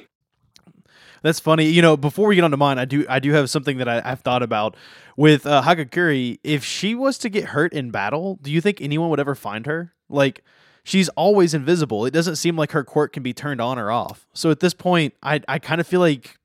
[1.28, 1.65] That's funny.
[1.65, 3.89] You know, before we get on to mine, I do I do have something that
[3.89, 4.78] I, I've thought about
[5.17, 6.39] with uh, Hagakuri.
[6.41, 9.65] If she was to get hurt in battle, do you think anyone would ever find
[9.65, 9.93] her?
[10.07, 10.41] Like,
[10.86, 12.05] she's always invisible.
[12.05, 14.25] It doesn't seem like her quirk can be turned on or off.
[14.34, 16.38] So at this point, I I kind of feel like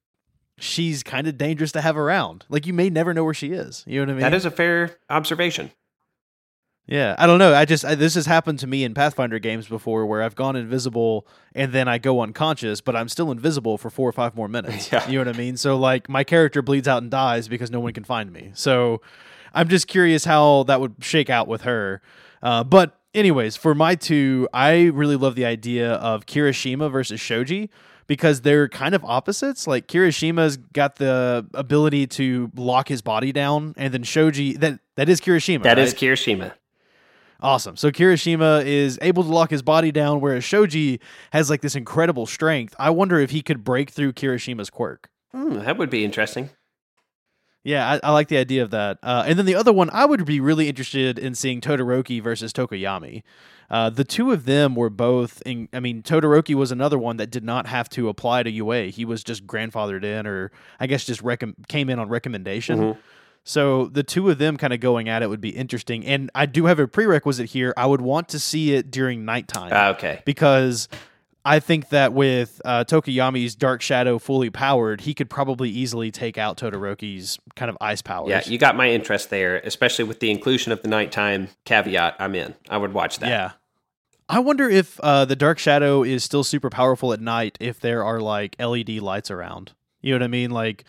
[0.58, 2.44] she's kind of dangerous to have around.
[2.48, 3.84] Like, you may never know where she is.
[3.86, 4.20] You know what I mean?
[4.22, 5.70] That is a fair observation.
[6.86, 7.54] Yeah, I don't know.
[7.54, 10.56] I just I, this has happened to me in Pathfinder games before, where I've gone
[10.56, 14.48] invisible and then I go unconscious, but I'm still invisible for four or five more
[14.56, 14.90] minutes.
[14.90, 15.08] Yeah.
[15.08, 15.56] You know what I mean?
[15.56, 18.50] So like my character bleeds out and dies because no one can find me.
[18.54, 19.00] So
[19.54, 22.02] I'm just curious how that would shake out with her.
[22.42, 27.70] Uh, but anyways, for my two, I really love the idea of Kirishima versus Shoji
[28.06, 29.66] because they're kind of opposites.
[29.66, 35.08] Like Kirishima's got the ability to lock his body down, and then Shoji that that
[35.08, 35.62] is Kirishima.
[35.62, 35.86] That right?
[35.86, 36.52] is Kirishima.
[37.42, 37.76] Awesome.
[37.76, 41.00] So Kirishima is able to lock his body down, whereas Shoji
[41.32, 42.74] has like this incredible strength.
[42.78, 45.10] I wonder if he could break through Kirishima's quirk.
[45.32, 46.50] Hmm, that would be interesting.
[47.64, 48.98] Yeah, I, I like the idea of that.
[49.02, 52.52] Uh, and then the other one, I would be really interested in seeing Todoroki versus
[52.52, 53.22] Tokoyami.
[53.70, 55.40] Uh, the two of them were both.
[55.46, 58.86] In, I mean, Todoroki was another one that did not have to apply to UA.
[58.86, 62.78] He was just grandfathered in, or I guess just recom- came in on recommendation.
[62.78, 62.96] Mhm.
[63.44, 66.04] So the two of them kind of going at it would be interesting.
[66.06, 67.74] And I do have a prerequisite here.
[67.76, 70.22] I would want to see it during nighttime Ah, okay.
[70.24, 70.88] because
[71.44, 76.38] I think that with uh, Tokoyami's Dark Shadow fully powered, he could probably easily take
[76.38, 78.28] out Todoroki's kind of ice powers.
[78.28, 82.14] Yeah, you got my interest there, especially with the inclusion of the nighttime caveat.
[82.20, 82.54] I'm in.
[82.70, 83.28] I would watch that.
[83.28, 83.50] Yeah.
[84.28, 88.04] I wonder if uh, the Dark Shadow is still super powerful at night if there
[88.04, 89.72] are like LED lights around.
[90.00, 90.52] You know what I mean?
[90.52, 90.84] Like,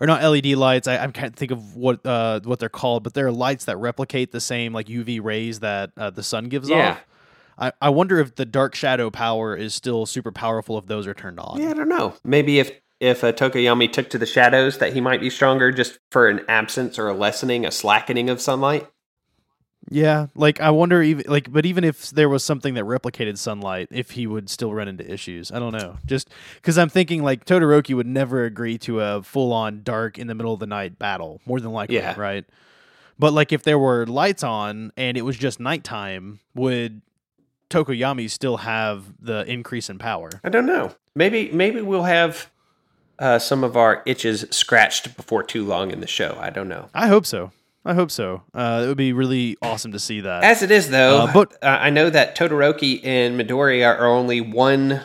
[0.00, 0.86] or not LED lights.
[0.88, 4.32] I, I can't think of what uh, what they're called, but they're lights that replicate
[4.32, 6.90] the same like UV rays that uh, the sun gives Yeah.
[6.92, 7.04] off.
[7.60, 11.14] I, I wonder if the Dark Shadow power is still super powerful if those are
[11.14, 11.60] turned on.
[11.60, 12.14] Yeah, I don't know.
[12.24, 12.70] Maybe if
[13.00, 16.40] if uh, Tokoyami took to the shadows, that he might be stronger just for an
[16.48, 18.88] absence or a lessening, a slackening of sunlight.
[19.90, 23.88] Yeah, like I wonder even like but even if there was something that replicated sunlight,
[23.90, 25.50] if he would still run into issues.
[25.50, 25.96] I don't know.
[26.06, 26.28] Just
[26.62, 30.52] cuz I'm thinking like Todoroki would never agree to a full-on dark in the middle
[30.52, 32.14] of the night battle, more than likely, Yeah.
[32.18, 32.44] right?
[33.18, 37.00] But like if there were lights on and it was just nighttime, would
[37.70, 40.30] Tokoyami still have the increase in power?
[40.44, 40.94] I don't know.
[41.14, 42.50] Maybe maybe we'll have
[43.18, 46.38] uh, some of our itches scratched before too long in the show.
[46.40, 46.88] I don't know.
[46.94, 47.50] I hope so.
[47.88, 48.42] I hope so.
[48.52, 50.44] Uh, it would be really awesome to see that.
[50.44, 55.00] As it is, though, Uh, but- I know that Todoroki and Midori are only one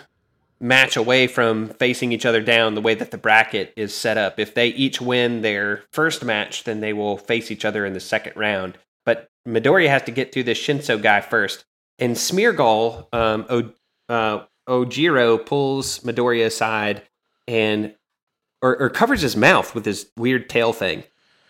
[0.59, 4.39] match away from facing each other down the way that the bracket is set up.
[4.39, 7.99] If they each win their first match, then they will face each other in the
[8.01, 8.77] second round.
[9.05, 11.63] But Midori has to get through this Shinso guy first.
[11.99, 13.73] And Smeargle, um, o-
[14.09, 17.03] uh, Ojiro pulls Midori aside
[17.47, 17.93] and
[18.61, 21.03] or, or covers his mouth with his weird tail thing.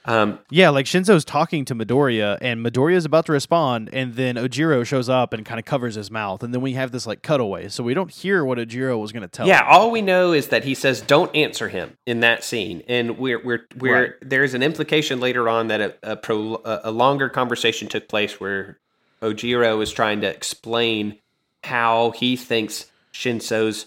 [0.05, 4.85] Um, Yeah, like Shinso's talking to Midoriya, and Midoriya's about to respond, and then Ojiro
[4.85, 7.69] shows up and kind of covers his mouth, and then we have this like cutaway,
[7.69, 9.47] so we don't hear what Ojiro was going to tell.
[9.47, 9.67] Yeah, him.
[9.69, 13.41] all we know is that he says don't answer him in that scene, and we're
[13.43, 14.11] we're we're Right.
[14.21, 18.39] there's an implication later on that a a, pro, a a longer conversation took place
[18.39, 18.77] where
[19.21, 21.17] Ojiro is trying to explain
[21.63, 23.85] how he thinks Shinso's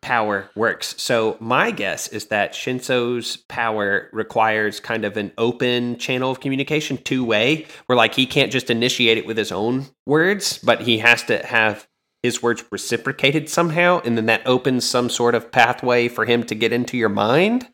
[0.00, 0.94] power works.
[0.98, 6.96] So my guess is that Shinso's power requires kind of an open channel of communication,
[6.98, 10.98] two way, where like he can't just initiate it with his own words, but he
[10.98, 11.86] has to have
[12.22, 16.54] his words reciprocated somehow, and then that opens some sort of pathway for him to
[16.54, 17.68] get into your mind,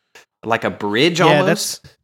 [0.44, 1.82] like a bridge Yeah, almost.
[1.82, 1.96] that's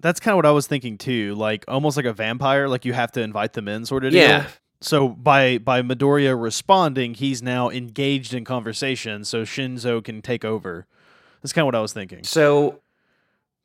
[0.00, 1.34] that's kind of what I was thinking too.
[1.34, 4.12] Like almost like a vampire, like you have to invite them in, sort of.
[4.12, 4.20] deal.
[4.22, 4.46] Yeah.
[4.82, 10.86] So by by Midoriya responding, he's now engaged in conversation, so Shinso can take over.
[11.42, 12.24] That's kind of what I was thinking.
[12.24, 12.80] So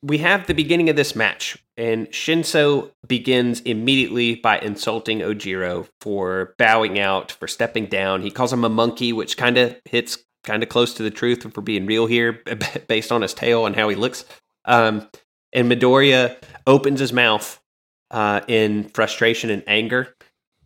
[0.02, 6.54] we have the beginning of this match, and Shinso begins immediately by insulting Ojiro for
[6.58, 8.22] bowing out, for stepping down.
[8.22, 11.50] He calls him a monkey, which kind of hits kind of close to the truth
[11.52, 12.42] for being real here,
[12.88, 14.26] based on his tail and how he looks.
[14.66, 15.08] Um,
[15.52, 16.36] and Midoriya
[16.66, 17.60] opens his mouth
[18.10, 20.14] uh, in frustration and anger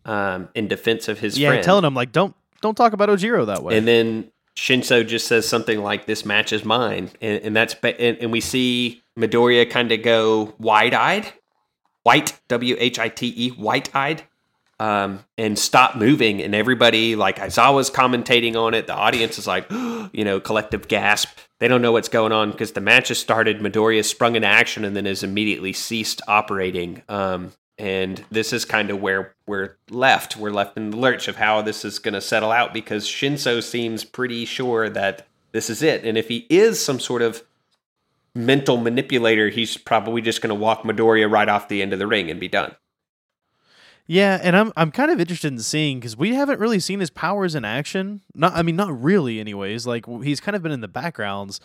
[0.05, 1.63] um, in defense of his yeah, friend.
[1.63, 3.77] telling him like don't don't talk about Ojiro that way.
[3.77, 7.99] And then Shinso just says something like, "This match is mine," and, and that's ba-
[7.99, 11.31] and, and we see Midoriya kind of go wide-eyed,
[12.03, 14.23] white W H I T E, white-eyed,
[14.79, 16.41] um, and stop moving.
[16.41, 18.87] And everybody, like Aizawa's commentating on it.
[18.87, 21.29] The audience is like, you know, collective gasp.
[21.59, 23.59] They don't know what's going on because the match has started.
[23.59, 27.03] Midoriya sprung into action and then has immediately ceased operating.
[27.07, 30.37] Um, and this is kind of where we're left.
[30.37, 33.63] We're left in the lurch of how this is going to settle out because Shinso
[33.63, 36.05] seems pretty sure that this is it.
[36.05, 37.43] And if he is some sort of
[38.35, 42.07] mental manipulator, he's probably just going to walk Midoriya right off the end of the
[42.07, 42.75] ring and be done.
[44.07, 47.09] Yeah, and I'm I'm kind of interested in seeing because we haven't really seen his
[47.09, 48.21] powers in action.
[48.35, 49.39] Not, I mean, not really.
[49.39, 51.61] Anyways, like he's kind of been in the backgrounds.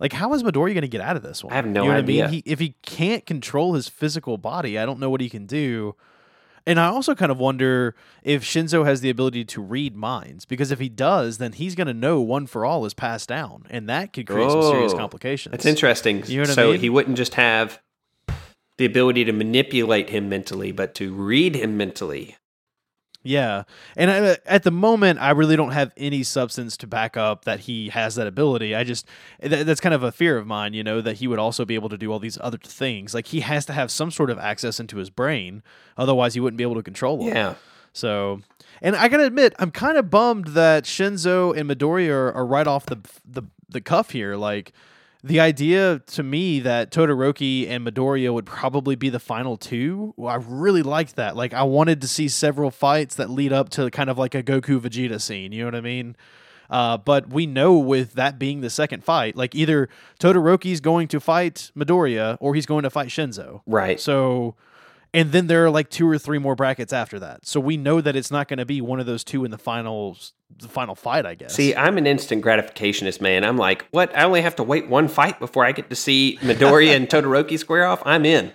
[0.00, 1.52] Like, how is Midoriya going to get out of this one?
[1.52, 2.22] I have no you know idea.
[2.22, 5.20] What I mean, he, if he can't control his physical body, I don't know what
[5.20, 5.94] he can do.
[6.66, 10.70] And I also kind of wonder if Shinso has the ability to read minds because
[10.70, 13.88] if he does, then he's going to know one for all is passed down, and
[13.88, 15.52] that could create some serious Oh, complications.
[15.52, 16.22] That's interesting.
[16.26, 16.80] You know what I so mean?
[16.80, 17.80] he wouldn't just have
[18.76, 22.36] the ability to manipulate him mentally, but to read him mentally.
[23.22, 23.64] Yeah,
[23.96, 27.44] and I, uh, at the moment, I really don't have any substance to back up
[27.44, 28.74] that he has that ability.
[28.74, 29.06] I just
[29.40, 31.74] that, that's kind of a fear of mine, you know, that he would also be
[31.74, 33.12] able to do all these other things.
[33.12, 35.62] Like he has to have some sort of access into his brain,
[35.98, 37.36] otherwise he wouldn't be able to control him.
[37.36, 37.54] Yeah.
[37.92, 38.40] So,
[38.80, 42.66] and I gotta admit, I'm kind of bummed that Shinso and Midoriya are, are right
[42.66, 44.36] off the the the cuff here.
[44.36, 44.72] Like
[45.22, 50.14] the idea to me that Todoroki and Midoriya would probably be the final two.
[50.16, 51.36] well, I really liked that.
[51.36, 54.42] Like I wanted to see several fights that lead up to kind of like a
[54.42, 55.52] Goku Vegeta scene.
[55.52, 56.16] You know what I mean?
[56.70, 59.88] Uh, but we know with that being the second fight, like either
[60.20, 63.62] Todoroki's going to fight Midoriya or he's going to fight Shinso.
[63.66, 64.00] Right.
[64.00, 64.54] So,
[65.12, 67.46] and then there are like two or three more brackets after that.
[67.46, 69.58] So we know that it's not going to be one of those two in the
[69.58, 70.16] final,
[70.58, 71.26] the final fight.
[71.26, 71.54] I guess.
[71.54, 73.44] See, I'm an instant gratificationist, man.
[73.44, 74.16] I'm like, what?
[74.16, 77.58] I only have to wait one fight before I get to see Midoriya and Todoroki
[77.58, 78.02] square off.
[78.04, 78.52] I'm in.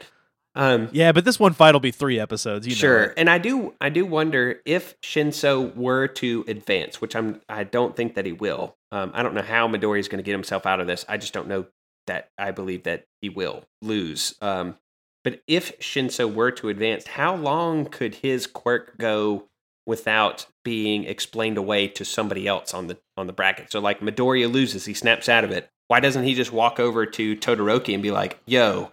[0.55, 2.65] Um, yeah, but this one fight will be three episodes.
[2.65, 3.13] You know sure, it.
[3.17, 3.73] and I do.
[3.81, 7.41] I do wonder if Shinso were to advance, which I'm.
[7.49, 8.77] I don't think that he will.
[8.91, 11.03] Um, I don't know how Midori is going to get himself out of this.
[11.09, 11.65] I just don't know
[12.07, 12.29] that.
[12.37, 14.35] I believe that he will lose.
[14.41, 14.77] Um,
[15.25, 19.49] but if Shinso were to advance, how long could his quirk go
[19.87, 23.71] without being explained away to somebody else on the on the bracket?
[23.71, 25.67] So like Midoriya loses, he snaps out of it.
[25.87, 28.91] Why doesn't he just walk over to Todoroki and be like, "Yo,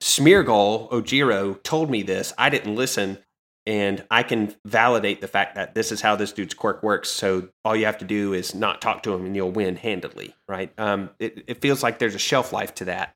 [0.00, 2.32] Smeargle Ojiro told me this.
[2.38, 3.18] I didn't listen."
[3.66, 7.08] And I can validate the fact that this is how this dude's quirk works.
[7.08, 10.34] So all you have to do is not talk to him, and you'll win handedly,
[10.46, 10.70] right?
[10.76, 13.14] Um, it, it feels like there's a shelf life to that.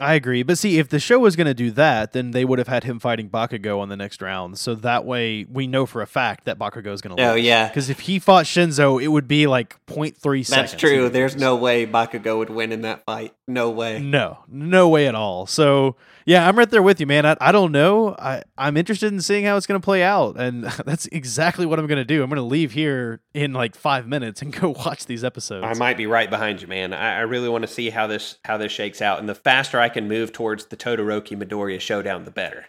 [0.00, 0.42] I agree.
[0.42, 2.84] But see, if the show was going to do that, then they would have had
[2.84, 4.58] him fighting Bakugo on the next round.
[4.58, 7.32] So that way we know for a fact that Bakugo is going to oh, lose.
[7.32, 7.68] Oh, yeah.
[7.68, 10.48] Because if he fought Shinso, it would be like 0.3 seconds.
[10.48, 11.10] That's true.
[11.10, 13.34] There's no way Bakugo would win in that fight.
[13.52, 13.98] No way.
[13.98, 15.46] No, no way at all.
[15.46, 17.26] So yeah, I'm right there with you, man.
[17.26, 18.14] I, I don't know.
[18.18, 20.38] I, I'm interested in seeing how it's going to play out.
[20.38, 22.22] And that's exactly what I'm going to do.
[22.22, 25.64] I'm going to leave here in like five minutes and go watch these episodes.
[25.66, 26.92] I might be right behind you, man.
[26.92, 29.80] I, I really want to see how this how this shakes out, and the faster
[29.80, 32.66] I can move towards the Todoroki Midoriya showdown, the better.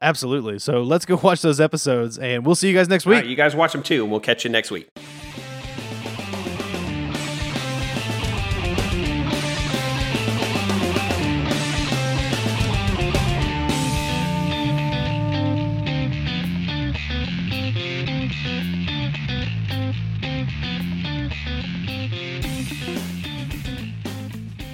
[0.00, 0.58] Absolutely.
[0.58, 3.16] So let's go watch those episodes and we'll see you guys next week.
[3.20, 4.88] right, you guys watch them too, and we'll catch you next week.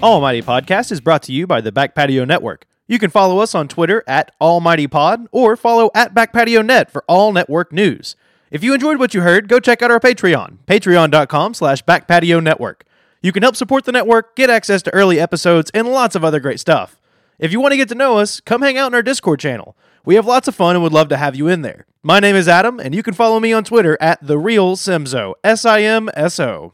[0.01, 2.65] Almighty Podcast is brought to you by the Back Patio Network.
[2.87, 6.89] You can follow us on Twitter at Almighty Pod or follow at Back Patio Net
[6.89, 8.15] for all network news.
[8.49, 12.85] If you enjoyed what you heard, go check out our Patreon, patreon.com slash backpatio network.
[13.21, 16.39] You can help support the network, get access to early episodes, and lots of other
[16.39, 17.01] great stuff.
[17.37, 19.75] If you want to get to know us, come hang out in our Discord channel.
[20.05, 21.85] We have lots of fun and would love to have you in there.
[22.03, 25.33] My name is Adam, and you can follow me on Twitter at the real Simso.
[25.43, 26.73] S I M S O.